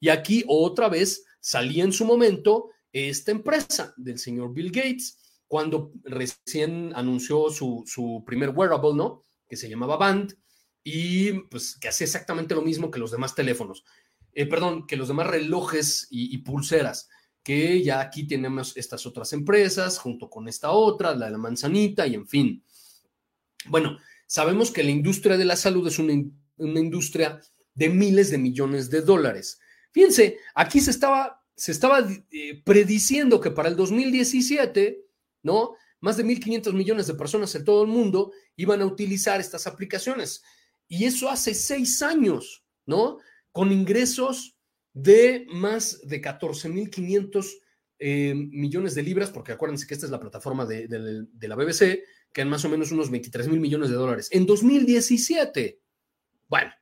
[0.00, 5.92] Y aquí otra vez salía en su momento esta empresa del señor Bill Gates, cuando
[6.04, 9.24] recién anunció su, primer wearable, ¿no?
[9.48, 10.36] Que se llamaba Band
[10.84, 13.84] y pues que hacía exactamente lo mismo que los demás teléfonos,
[14.32, 17.08] eh, perdón, que los demás relojes y, pulseras,
[17.42, 22.06] que ya aquí tenemos estas otras empresas junto con esta otra, la de la manzanita
[22.06, 22.62] y en fin.
[23.66, 26.12] Bueno, sabemos que la industria de la salud es una,
[26.58, 27.40] industria
[27.74, 29.60] de miles de millones de dólares.
[29.92, 35.07] Fíjense, aquí se estaba, se estaba eh, prediciendo que para el 2017
[35.42, 35.74] ¿no?
[36.00, 40.42] Más de 1.500 millones de personas en todo el mundo iban a utilizar estas aplicaciones.
[40.86, 43.18] Y eso hace seis años, ¿no?
[43.52, 44.56] Con ingresos
[44.92, 47.46] de más de 14.500
[48.00, 52.02] eh, millones de libras, porque acuérdense que esta es la plataforma de, de la BBC,
[52.32, 54.28] que en más o menos unos 23 mil millones de dólares.
[54.32, 55.80] En 2017.
[56.48, 56.72] Bueno,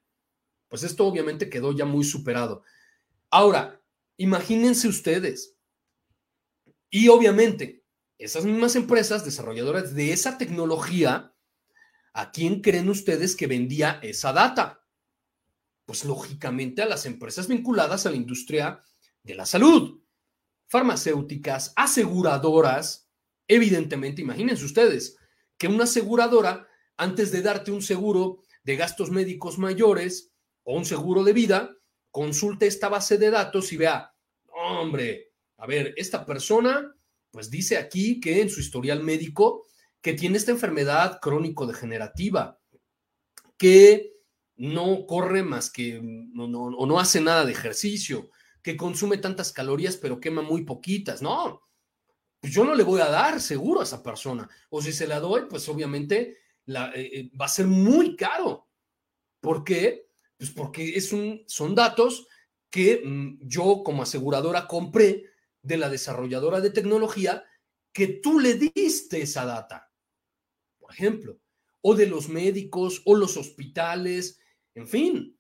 [0.69, 2.63] pues esto obviamente quedó ya muy superado.
[3.31, 3.81] Ahora,
[4.17, 5.57] imagínense ustedes.
[6.91, 7.76] Y obviamente,
[8.19, 11.35] esas mismas empresas desarrolladoras de esa tecnología,
[12.13, 14.85] ¿a quién creen ustedes que vendía esa data?
[15.85, 18.83] Pues lógicamente a las empresas vinculadas a la industria
[19.23, 20.03] de la salud,
[20.67, 23.11] farmacéuticas, aseguradoras.
[23.47, 25.17] Evidentemente, imagínense ustedes
[25.59, 30.33] que una aseguradora, antes de darte un seguro de gastos médicos mayores
[30.65, 31.77] o un seguro de vida,
[32.11, 34.15] consulte esta base de datos y vea,
[34.49, 36.96] hombre, a ver, esta persona
[37.37, 39.67] pues dice aquí que en su historial médico
[40.01, 42.59] que tiene esta enfermedad crónico-degenerativa,
[43.59, 44.15] que
[44.57, 48.31] no corre más que, no, no, o no hace nada de ejercicio,
[48.63, 51.21] que consume tantas calorías pero quema muy poquitas.
[51.21, 51.61] No,
[52.41, 54.49] pues yo no le voy a dar seguro a esa persona.
[54.71, 58.67] O si se la doy, pues obviamente la, eh, eh, va a ser muy caro.
[59.41, 60.09] ¿Por qué?
[60.39, 62.29] Pues porque es un, son datos
[62.71, 65.36] que mm, yo como aseguradora compré
[65.67, 67.45] de la desarrolladora de tecnología
[67.93, 69.93] que tú le diste esa data,
[70.79, 71.41] por ejemplo,
[71.81, 74.39] o de los médicos o los hospitales,
[74.75, 75.39] en fin.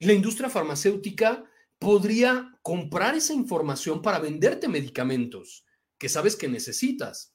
[0.00, 1.44] La industria farmacéutica
[1.78, 5.64] podría comprar esa información para venderte medicamentos
[5.98, 7.34] que sabes que necesitas.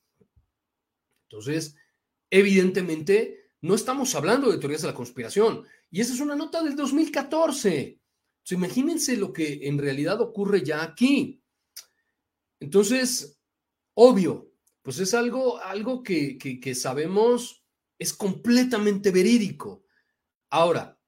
[1.29, 1.75] Entonces,
[2.29, 5.65] evidentemente, no estamos hablando de teorías de la conspiración.
[5.89, 7.99] Y esa es una nota del 2014.
[8.51, 11.41] imagínense lo que en realidad ocurre ya aquí.
[12.59, 13.39] Entonces,
[13.93, 14.51] obvio,
[14.81, 17.65] pues es algo, algo que, que, sabemos
[17.97, 19.83] es completamente verídico.
[20.51, 20.99] Ahora,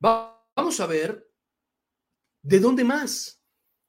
[0.00, 1.30] vamos a ver
[2.42, 3.40] de dónde más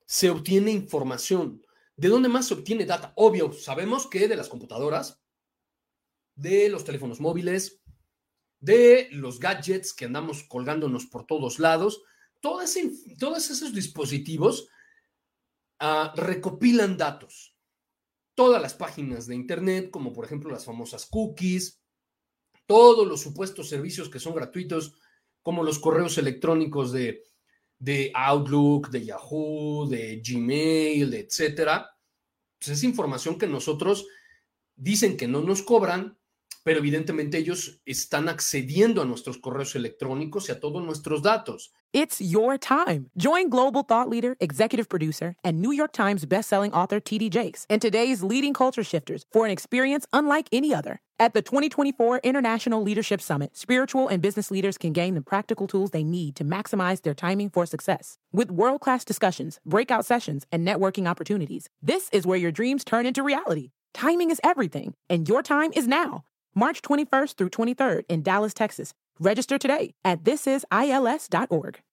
[0.06, 1.66] se obtiene información,
[1.96, 3.14] de dónde más se obtiene data.
[3.16, 5.22] Obvio, sabemos que de las computadoras,
[6.36, 7.82] de los teléfonos móviles,
[8.60, 12.04] de los gadgets que andamos colgándonos por todos lados,
[12.42, 14.70] todos esos dispositivos
[16.16, 17.56] recopilan datos.
[18.34, 21.82] Todas las páginas de Internet, como por ejemplo las famosas cookies,
[22.66, 24.96] todos los supuestos servicios que son gratuitos,
[25.42, 27.24] como los correos electrónicos de,
[27.78, 31.96] de Outlook, de Yahoo, de Gmail, etcétera,
[32.58, 34.08] pues es información que nosotros
[34.76, 36.18] dicen que no nos cobran,
[36.66, 41.72] pero evidentemente ellos están accediendo a nuestros correos electrónicos y a todos nuestros datos.
[41.94, 43.12] It's your time.
[43.16, 47.80] Join global thought leader, executive producer, and New York Times bestselling author TD Jakes and
[47.80, 51.00] today's leading culture shifters for an experience unlike any other.
[51.20, 55.92] At the 2024 International Leadership Summit, spiritual and business leaders can gain the practical tools
[55.92, 58.18] they need to maximize their timing for success.
[58.34, 63.06] With world class discussions, breakout sessions, and networking opportunities, this is where your dreams turn
[63.06, 63.70] into reality.
[63.94, 66.26] Timing is everything, and your time is now.
[66.56, 68.94] March 21st through 23rd in Dallas, Texas.
[69.20, 71.84] Register today at thisisils.org.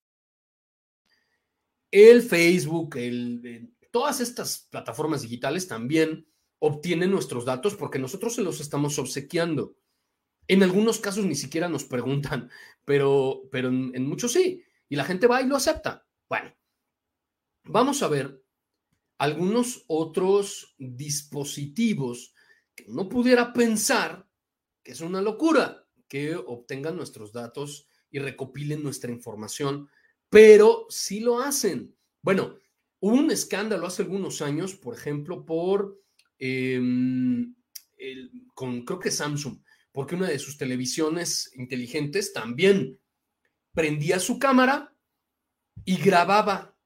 [1.90, 6.26] El Facebook, el, todas estas plataformas digitales también
[6.58, 9.76] obtienen nuestros datos porque nosotros se los estamos obsequiando.
[10.48, 12.50] En algunos casos ni siquiera nos preguntan,
[12.84, 14.64] pero, pero en, muchos sí.
[14.88, 16.06] Y la gente va y lo acepta.
[16.28, 16.50] Bueno,
[17.64, 18.42] vamos a ver
[19.18, 22.34] algunos otros dispositivos
[22.74, 24.26] que uno pudiera pensar
[24.82, 29.88] que es una locura que obtengan nuestros datos y recopilen nuestra información,
[30.28, 31.96] pero sí lo hacen.
[32.20, 32.58] Bueno,
[33.00, 36.00] hubo un escándalo hace algunos años, por ejemplo, por
[36.38, 37.54] em,
[38.54, 39.58] con creo que Samsung,
[39.92, 42.98] porque una de sus televisiones inteligentes también
[43.72, 44.94] prendía su cámara
[45.84, 46.76] y grababa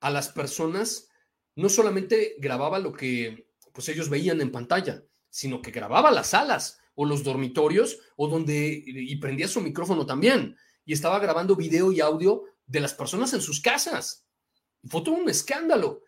[0.00, 1.08] a las personas,
[1.56, 6.80] no solamente grababa lo que pues ellos veían en pantalla, sino que grababa las salas
[7.00, 12.00] o los dormitorios o donde y prendía su micrófono también y estaba grabando video y
[12.00, 14.26] audio de las personas en sus casas.
[14.84, 16.02] Fue todo un escándalo.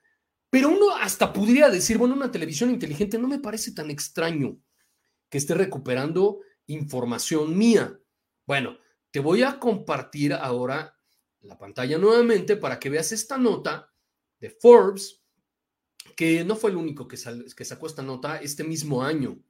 [0.50, 4.58] Pero uno hasta podría decir, bueno, una televisión inteligente no me parece tan extraño
[5.28, 7.96] que esté recuperando información mía.
[8.44, 8.76] Bueno,
[9.12, 10.98] te voy a compartir ahora
[11.42, 13.92] la pantalla nuevamente para que veas esta nota
[14.40, 15.22] de Forbes,
[16.16, 17.16] que no fue el único que,
[17.56, 19.40] que sacó esta nota este mismo año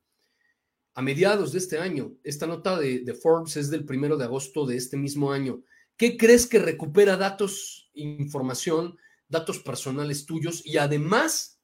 [0.95, 2.13] a mediados de este año.
[2.25, 5.63] Esta nota de, Forbes es del primero de agosto de este mismo año.
[5.97, 8.97] ¿Qué crees que recupera datos, información,
[9.29, 11.61] datos personales tuyos y además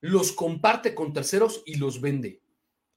[0.00, 2.42] los comparte con terceros y los vende?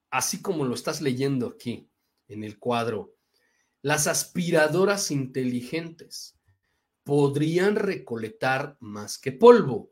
[0.10, 1.90] Así como lo estás leyendo aquí
[2.28, 3.16] en el cuadro.
[3.82, 6.36] Las aspiradoras inteligentes
[7.04, 9.92] podrían recolectar más que polvo.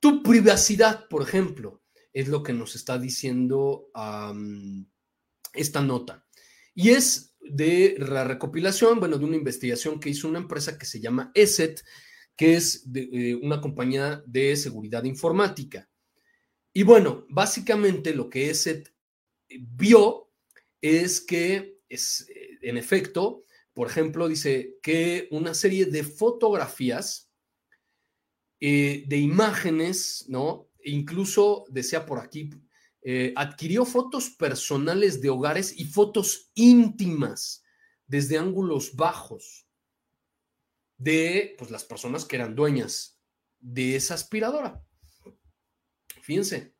[0.00, 1.80] Tu privacidad, por ejemplo,
[2.16, 3.90] es lo que nos está diciendo
[5.52, 6.26] esta nota.
[6.74, 10.98] Y es de la recopilación, bueno, de una investigación que hizo una empresa que se
[10.98, 11.84] llama ESET,
[12.34, 15.90] que es eh, una compañía de seguridad informática.
[16.72, 18.94] Y bueno, básicamente lo que ESET
[19.50, 20.30] vio
[20.80, 23.44] es que, es, eh, en efecto,
[23.74, 27.30] por ejemplo, dice que una serie de fotografías,
[28.58, 30.70] eh, de imágenes, ¿no?
[30.90, 32.50] Incluso decía por aquí,
[33.02, 37.62] eh, adquirió fotos personales de hogares y fotos íntimas
[38.06, 39.66] desde ángulos bajos
[40.96, 43.20] de pues, las personas que eran dueñas
[43.60, 44.84] de esa aspiradora.
[46.22, 46.74] Fíjense.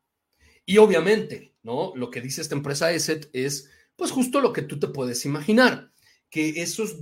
[0.65, 1.93] Y obviamente, ¿no?
[1.95, 5.93] Lo que dice esta empresa ESET es, pues justo lo que tú te puedes imaginar,
[6.29, 6.97] que esos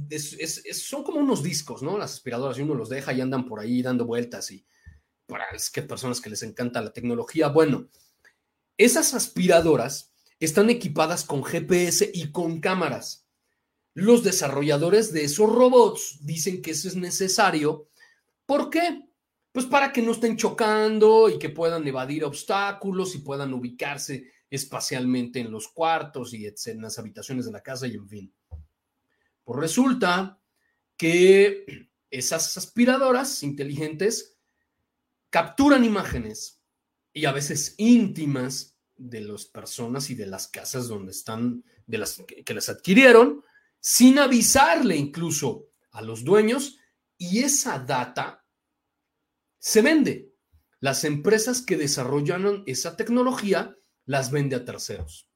[0.74, 1.97] son como unos discos, ¿no?
[1.97, 4.68] Las aspiradoras y uno los deja y andan por ahí dando vueltas y
[5.28, 7.47] para es que personas que les encanta la tecnología.
[7.47, 7.89] Bueno,
[8.78, 13.28] esas aspiradoras están equipadas con GPS y con cámaras.
[13.93, 17.88] Los desarrolladores de esos robots dicen que eso es necesario.
[18.45, 19.07] ¿Por qué?
[19.51, 25.39] Pues para que no estén chocando y que puedan evadir obstáculos y puedan ubicarse espacialmente
[25.39, 28.34] en los cuartos y en las habitaciones de la casa y en fin.
[29.45, 30.41] Pues resulta
[30.97, 34.34] que esas aspiradoras inteligentes
[35.36, 36.61] capturan imágenes
[37.11, 42.23] y a veces íntimas de las personas y de las casas donde están, de las
[42.45, 43.43] que, las adquirieron,
[43.81, 46.77] sin avisarle incluso a los dueños
[47.17, 48.45] y esa data
[49.59, 50.33] se vende.
[50.79, 53.75] Las empresas que desarrollaron esa tecnología
[54.05, 55.29] las vende a terceros.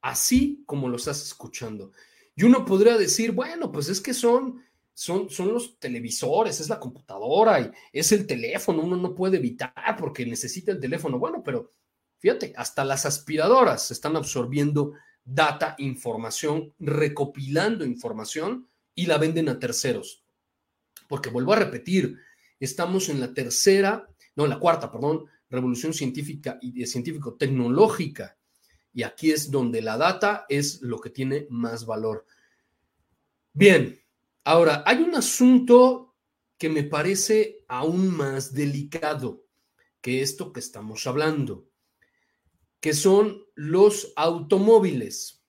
[0.00, 1.92] Así como lo estás escuchando.
[2.34, 4.64] Y uno podría decir, bueno, pues es que son
[4.94, 8.82] son, son los televisores, es la computadora y es el teléfono.
[8.82, 11.18] Uno no puede evitar porque necesita el teléfono.
[11.18, 11.72] Bueno, pero
[12.18, 14.92] fíjate, hasta las aspiradoras están absorbiendo
[15.24, 20.24] data, información, recopilando información y la venden a terceros.
[21.08, 22.18] Porque vuelvo a repetir,
[22.60, 28.36] estamos en la tercera, no, en la cuarta, perdón, revolución científica y científico-tecnológica.
[28.94, 32.26] Y aquí es donde la data es lo que tiene más valor.
[33.54, 34.01] Bien,
[34.44, 36.16] ahora hay un asunto
[36.58, 39.44] que me parece aún más delicado
[40.00, 41.68] que esto que estamos hablando,
[42.80, 45.44] que son los automóviles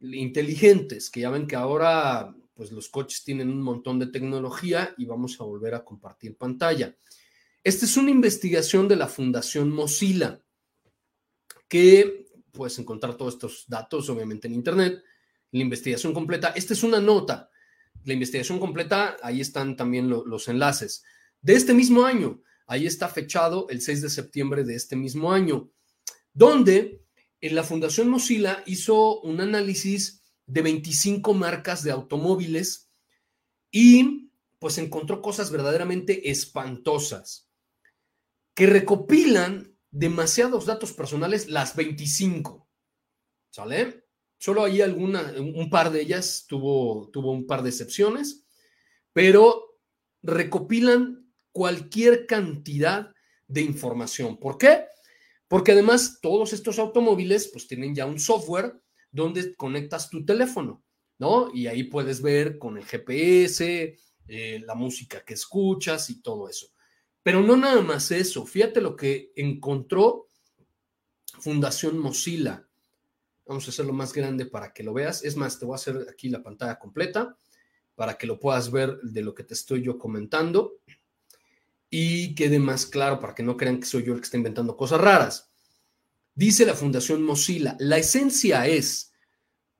[0.00, 5.06] inteligentes, que ya ven que ahora pues los coches tienen un montón de tecnología y
[5.06, 6.96] vamos a volver a compartir pantalla.
[7.64, 10.42] Esta es una investigación de la Fundación Mozilla,
[11.68, 15.02] que puedes encontrar todos estos datos obviamente en Internet,
[15.52, 16.48] la investigación completa.
[16.56, 17.50] Esta es una nota.
[18.04, 21.04] La investigación completa, ahí están también los enlaces.
[21.40, 25.70] De este mismo año, ahí está fechado el 6 de septiembre de este mismo año,
[26.32, 27.04] donde
[27.40, 32.90] en la Fundación Mozilla hizo un análisis de 25 marcas de automóviles
[33.70, 37.48] y pues encontró cosas verdaderamente espantosas
[38.54, 42.68] que recopilan demasiados datos personales las 25.
[43.50, 44.01] ¿Sale?
[44.42, 48.44] Solo hay alguna, un par de ellas tuvo, tuvo un par de excepciones,
[49.12, 49.78] pero
[50.20, 53.14] recopilan cualquier cantidad
[53.46, 54.36] de información.
[54.38, 54.86] ¿Por qué?
[55.46, 58.82] Porque además todos estos automóviles pues tienen ya un software
[59.12, 60.82] donde conectas tu teléfono,
[61.18, 61.54] ¿no?
[61.54, 66.66] Y ahí puedes ver con el GPS, eh, la música que escuchas y todo eso.
[67.22, 68.44] Pero no nada más eso.
[68.44, 70.26] Fíjate lo que encontró
[71.38, 72.68] Fundación Mozilla.
[73.46, 75.24] Vamos a hacerlo más grande para que lo veas.
[75.24, 77.36] Es más, te voy a hacer aquí la pantalla completa
[77.94, 80.80] para que lo puedas ver de lo que te estoy yo comentando
[81.90, 84.76] y quede más claro para que no crean que soy yo el que está inventando
[84.76, 85.52] cosas raras.
[86.34, 89.12] Dice la Fundación Mozilla, la esencia es,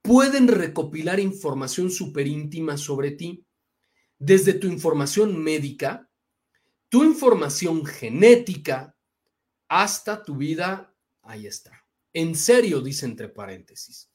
[0.02, 3.46] pueden recopilar información súper íntima sobre ti,
[4.18, 6.10] desde tu información médica,
[6.90, 8.94] tu información genética,
[9.68, 11.81] hasta tu vida, ahí está.
[12.12, 14.10] En serio, dice entre paréntesis.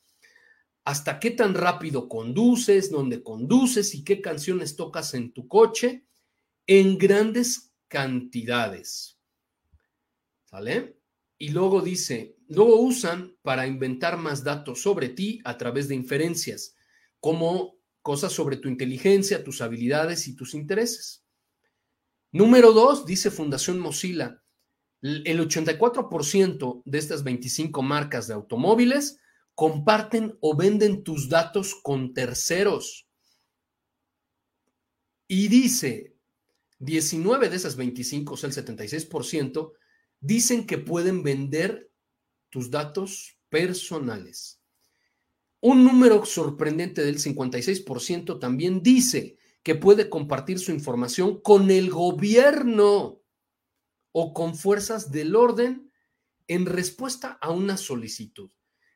[0.85, 2.91] ¿Hasta qué tan rápido conduces?
[2.91, 3.93] ¿Dónde conduces?
[3.93, 6.05] ¿Y qué canciones tocas en tu coche?
[6.65, 9.19] En grandes cantidades.
[10.45, 10.97] ¿Sale?
[11.37, 16.75] Y luego dice, luego usan para inventar más datos sobre ti a través de inferencias,
[17.19, 21.25] como cosas sobre tu inteligencia, tus habilidades y tus intereses.
[22.31, 24.41] Número dos, dice Fundación Mozilla,
[25.01, 29.19] el 84% de estas 25 marcas de automóviles
[29.53, 33.07] comparten o venden tus datos con terceros.
[35.27, 36.15] Y dice,
[36.79, 39.73] 19 de esas 25, o sea, el 76%,
[40.19, 41.91] dicen que pueden vender
[42.49, 44.61] tus datos personales.
[45.59, 53.16] Un número sorprendente del 56% también dice que puede compartir su información con el gobierno
[54.11, 55.91] o con fuerzas del orden
[56.47, 58.49] en respuesta a una solicitud.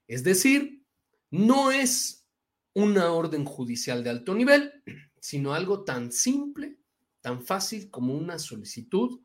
[0.07, 0.85] Es decir,
[1.29, 2.27] no es
[2.73, 4.71] una orden judicial de alto nivel,
[5.19, 6.77] sino algo tan simple,
[7.21, 9.21] tan fácil como una solicitud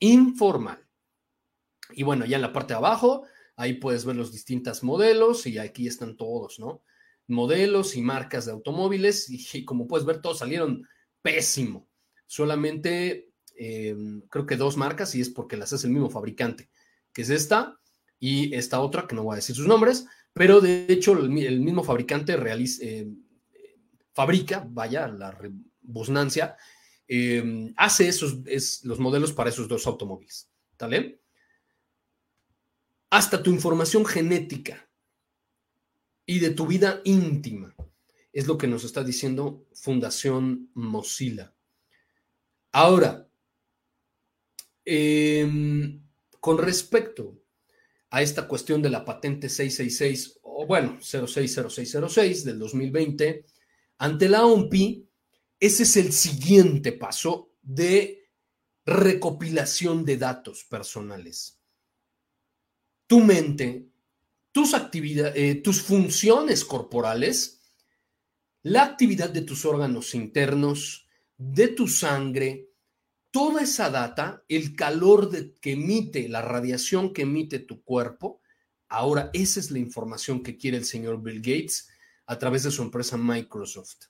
[0.00, 0.86] informal.
[1.92, 3.24] Y bueno, ya en la parte de abajo,
[3.56, 6.82] ahí puedes ver los distintos modelos y aquí están todos, ¿no?
[7.26, 10.86] Modelos y marcas de automóviles y, como puedes ver, todos salieron
[11.22, 11.88] pésimo.
[12.26, 13.27] Solamente
[13.60, 16.70] Em, creo que dos marcas y es porque las hace el mismo fabricante,
[17.12, 17.76] que es esta
[18.20, 21.82] y esta otra, que no voy a decir sus nombres, pero de hecho el, mismo
[21.82, 23.16] fabricante realiza, em,
[24.12, 26.56] fabrica, vaya, la rebusnancia,
[27.08, 30.48] em, hace esos es, los modelos para esos dos automóviles.
[33.10, 34.88] Hasta tu información genética
[36.24, 37.74] y de tu vida íntima.
[38.32, 41.54] Es lo que nos está diciendo Fundación Mozilla.
[42.70, 43.27] Ahora,
[44.90, 46.00] Em,
[46.40, 47.42] con respecto
[48.08, 53.44] a esta cuestión de la patente 666, o bueno, 060606 del 2020,
[53.98, 55.06] ante la OMPI,
[55.60, 58.30] ese es el siguiente paso de
[58.86, 61.60] recopilación de datos personales.
[63.06, 63.90] Tu mente,
[64.52, 67.60] tus actividades, eh, tus funciones corporales,
[68.62, 72.67] la actividad de tus órganos internos, de tu sangre,
[73.30, 78.40] toda esa data, el calor que emite, la radiación que emite tu cuerpo,
[78.88, 81.88] ahora esa es la información que quiere el señor Bill Gates
[82.26, 84.06] a través de su empresa Microsoft.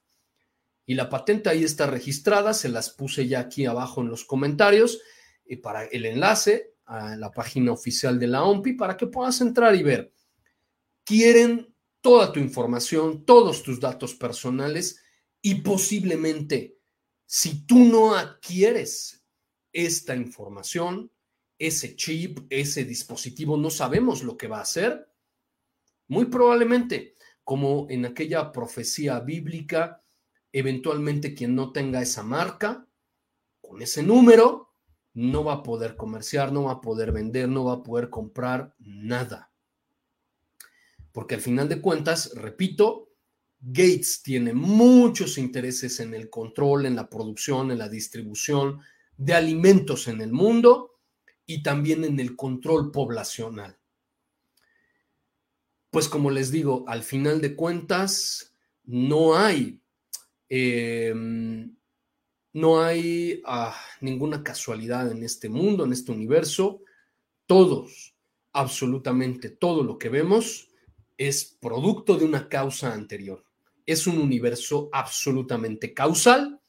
[0.86, 5.00] Y la patente ahí está registrada, se las puse ya aquí abajo en los comentarios
[5.44, 9.40] y eh, para el enlace a la página oficial de la OMPI para que puedas
[9.42, 10.12] entrar y ver.
[11.04, 15.02] Quieren toda tu información, todos tus datos personales
[15.42, 16.77] y posiblemente
[17.30, 19.22] si tú no adquieres
[19.70, 21.12] esta información,
[21.58, 25.12] ese chip, ese dispositivo, no sabemos lo que va a hacer.
[26.06, 30.02] Muy probablemente, como en aquella profecía bíblica,
[30.52, 32.88] eventualmente quien no tenga esa marca,
[33.60, 34.70] con ese número,
[35.12, 38.74] no va a poder comerciar, no va a poder vender, no va a poder comprar
[38.78, 39.52] nada.
[41.12, 43.07] Porque al final de cuentas, repito,
[43.60, 48.80] Gates tiene muchos intereses en el control, en la producción, en la distribución
[49.16, 51.00] de alimentos en el mundo
[51.44, 53.76] y también en el control poblacional.
[55.90, 58.54] Pues como les digo, al final de cuentas,
[58.84, 59.80] no hay
[60.48, 61.76] Em,
[62.54, 66.82] no hay ah, ninguna casualidad en este mundo, en este universo.
[67.46, 68.16] Todos,
[68.52, 70.68] absolutamente todo lo que vemos
[71.16, 73.44] es producto de una causa anterior.
[73.88, 76.60] Es un universo absolutamente causal.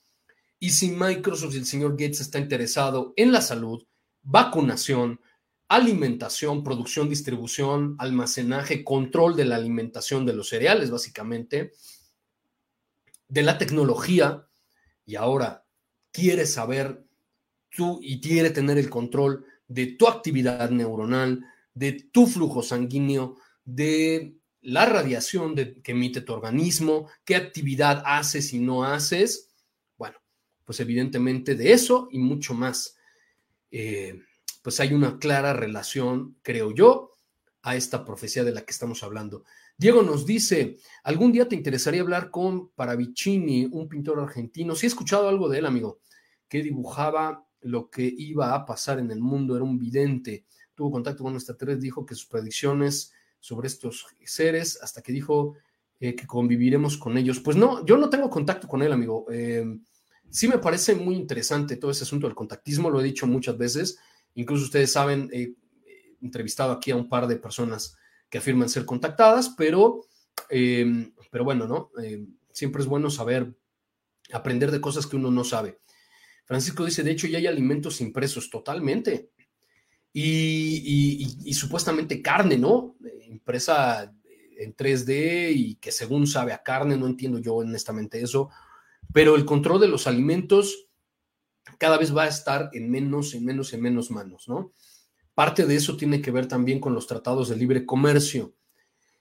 [0.57, 3.85] Y si Microsoft y el señor Gates está interesado en la salud,
[4.21, 5.19] vacunación,
[5.67, 11.73] alimentación, producción, distribución, almacenaje, control de la alimentación de los cereales, básicamente,
[13.27, 14.47] de la tecnología
[15.05, 15.65] y ahora
[16.13, 17.05] quiere saber
[17.69, 21.43] tú y quiere tener el control de tu actividad neuronal,
[21.73, 28.59] de tu flujo sanguíneo, de la radiación que emite tu organismo, qué actividad haces y
[28.59, 29.49] no haces.
[29.97, 30.17] Bueno,
[30.65, 32.97] pues evidentemente de eso y mucho más.
[33.71, 34.21] Eh,
[34.61, 37.17] pues hay una clara relación, creo yo,
[37.61, 39.43] a esta profecía de la que estamos hablando.
[39.77, 44.75] Diego nos dice, ¿algún día te interesaría hablar con Paravicini, un pintor argentino?
[44.75, 46.01] Sí he escuchado algo de él, amigo,
[46.49, 50.45] que dibujaba lo que iba a pasar en el mundo, era un vidente,
[50.75, 55.55] tuvo contacto con nuestra tres, dijo que sus predicciones sobre estos seres, hasta que dijo
[55.99, 57.39] eh, que conviviremos con ellos.
[57.39, 59.25] Pues no, yo no tengo contacto con él, amigo.
[59.31, 59.65] Eh,
[60.29, 63.99] sí me parece muy interesante todo ese asunto del contactismo, lo he dicho muchas veces,
[64.35, 65.53] incluso ustedes saben, he
[66.21, 67.97] entrevistado aquí a un par de personas
[68.29, 70.05] que afirman ser contactadas, pero,
[70.49, 71.91] em, pero bueno, ¿no?
[72.01, 73.55] Em, siempre es bueno saber,
[74.31, 75.79] aprender de cosas que uno no sabe.
[76.45, 79.31] Francisco dice, de hecho ya hay alimentos impresos totalmente.
[80.11, 82.95] Y, supuestamente carne, ¿no?
[83.27, 84.13] Impresa
[84.57, 88.49] en 3D y que según sabe a carne, no entiendo yo honestamente eso,
[89.13, 90.87] pero el control de los alimentos
[91.77, 94.73] cada vez va a estar en menos, en menos, en menos manos, ¿no?
[95.33, 98.55] Parte de eso tiene que ver también con los tratados de libre comercio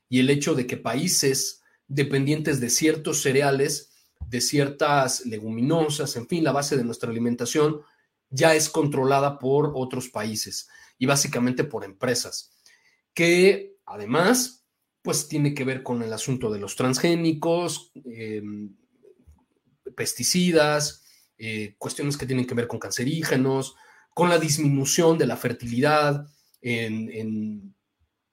[0.08, 3.90] y el hecho de que países dependientes de ciertos cereales,
[4.26, 7.82] de ciertas leguminosas, en fin, la base de nuestra alimentación
[8.30, 10.68] ya es controlada por otros países
[10.98, 12.52] y básicamente por empresas,
[13.14, 14.64] que además,
[15.02, 18.74] pues tiene que ver con el asunto de los transgénicos, em,
[19.96, 21.04] pesticidas,
[21.38, 23.76] eh, cuestiones que tienen que ver con cancerígenos,
[24.14, 26.26] con la disminución de la fertilidad
[26.60, 27.74] en,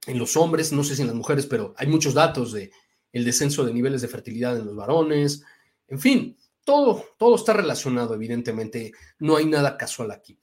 [0.07, 2.71] los hombres, no sé si en las mujeres, pero hay muchos datos de
[3.11, 5.43] el descenso de niveles de fertilidad en los varones,
[5.87, 10.37] en fin, todo, todo está relacionado, evidentemente, no hay nada casual aquí.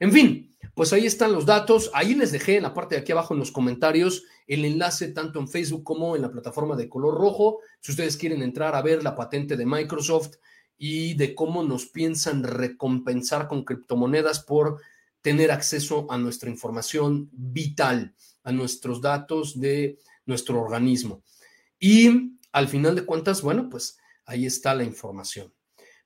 [0.00, 3.12] En fin, pues ahí están los datos, ahí les dejé en la parte de aquí
[3.12, 7.14] abajo en los comentarios el enlace tanto en Facebook como en la plataforma de color
[7.14, 10.36] rojo, si ustedes quieren entrar a ver la patente de Microsoft
[10.76, 14.80] y de cómo nos piensan recompensar con criptomonedas por
[15.22, 21.22] tener acceso a nuestra información vital, a nuestros datos de nuestro organismo.
[21.78, 23.96] Y al final de cuentas, bueno, pues
[24.26, 25.52] ahí está la información.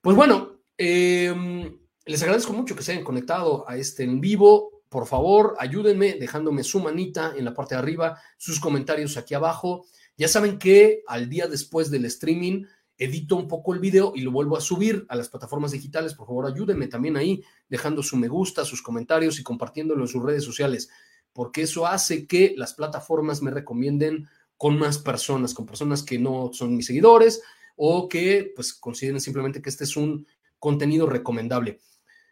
[0.00, 1.76] Pues bueno, em,
[2.06, 4.82] les agradezco mucho que se hayan conectado a este en vivo.
[4.88, 9.86] Por favor, ayúdenme dejándome su manita en la parte de arriba, sus comentarios aquí abajo.
[10.16, 12.64] Ya saben que al día después del streaming
[12.96, 16.14] edito un poco el video y lo vuelvo a subir a las plataformas digitales.
[16.14, 20.22] Por favor, ayúdenme también ahí, dejando su me gusta, sus comentarios y compartiéndolo en sus
[20.22, 20.90] redes sociales,
[21.32, 26.50] porque eso hace que las plataformas me recomienden con más personas, con personas que no
[26.52, 27.42] son mis seguidores
[27.78, 30.26] o que pues consideren simplemente que este es un
[30.58, 31.80] contenido recomendable.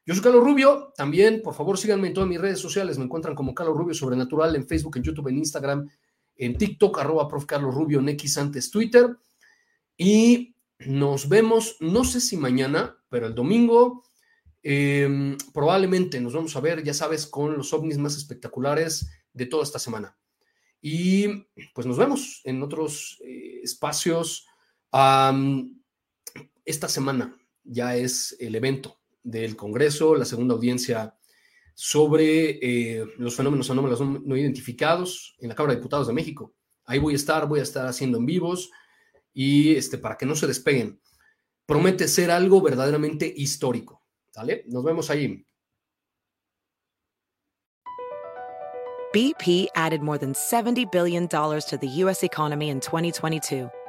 [0.04, 3.34] Yo soy Carlos Rubio, también por favor síganme en todas mis redes sociales, me encuentran
[3.34, 5.88] como Carlos Rubio Sobrenatural en Facebook, en YouTube, en Instagram,
[6.36, 7.46] en TikTok, arroba prof.
[7.46, 8.16] Carlos Rubio en
[8.70, 9.16] Twitter.
[9.96, 14.04] Y nos vemos, no sé si mañana, pero el domingo
[14.62, 19.62] em, probablemente nos vamos a ver, ya sabes, con los ovnis más espectaculares de toda
[19.62, 20.18] esta semana.
[20.80, 21.28] Y
[21.74, 24.46] pues nos vemos en otros eh, espacios.
[26.64, 31.16] Esta semana ya es el evento del Congreso, la segunda audiencia
[31.74, 36.54] sobre eh, los fenómenos anómalos no, identificados en la Cámara de Diputados de México.
[36.84, 38.70] Ahí voy a estar, voy a estar haciendo en vivos
[39.34, 41.00] y este, para que no se despeguen.
[41.66, 44.02] Promete ser algo verdaderamente histórico.
[44.66, 45.44] Nos vemos ahí.
[49.12, 52.22] BP added more than $70 billion to the U.S.
[52.22, 53.70] economy in 2022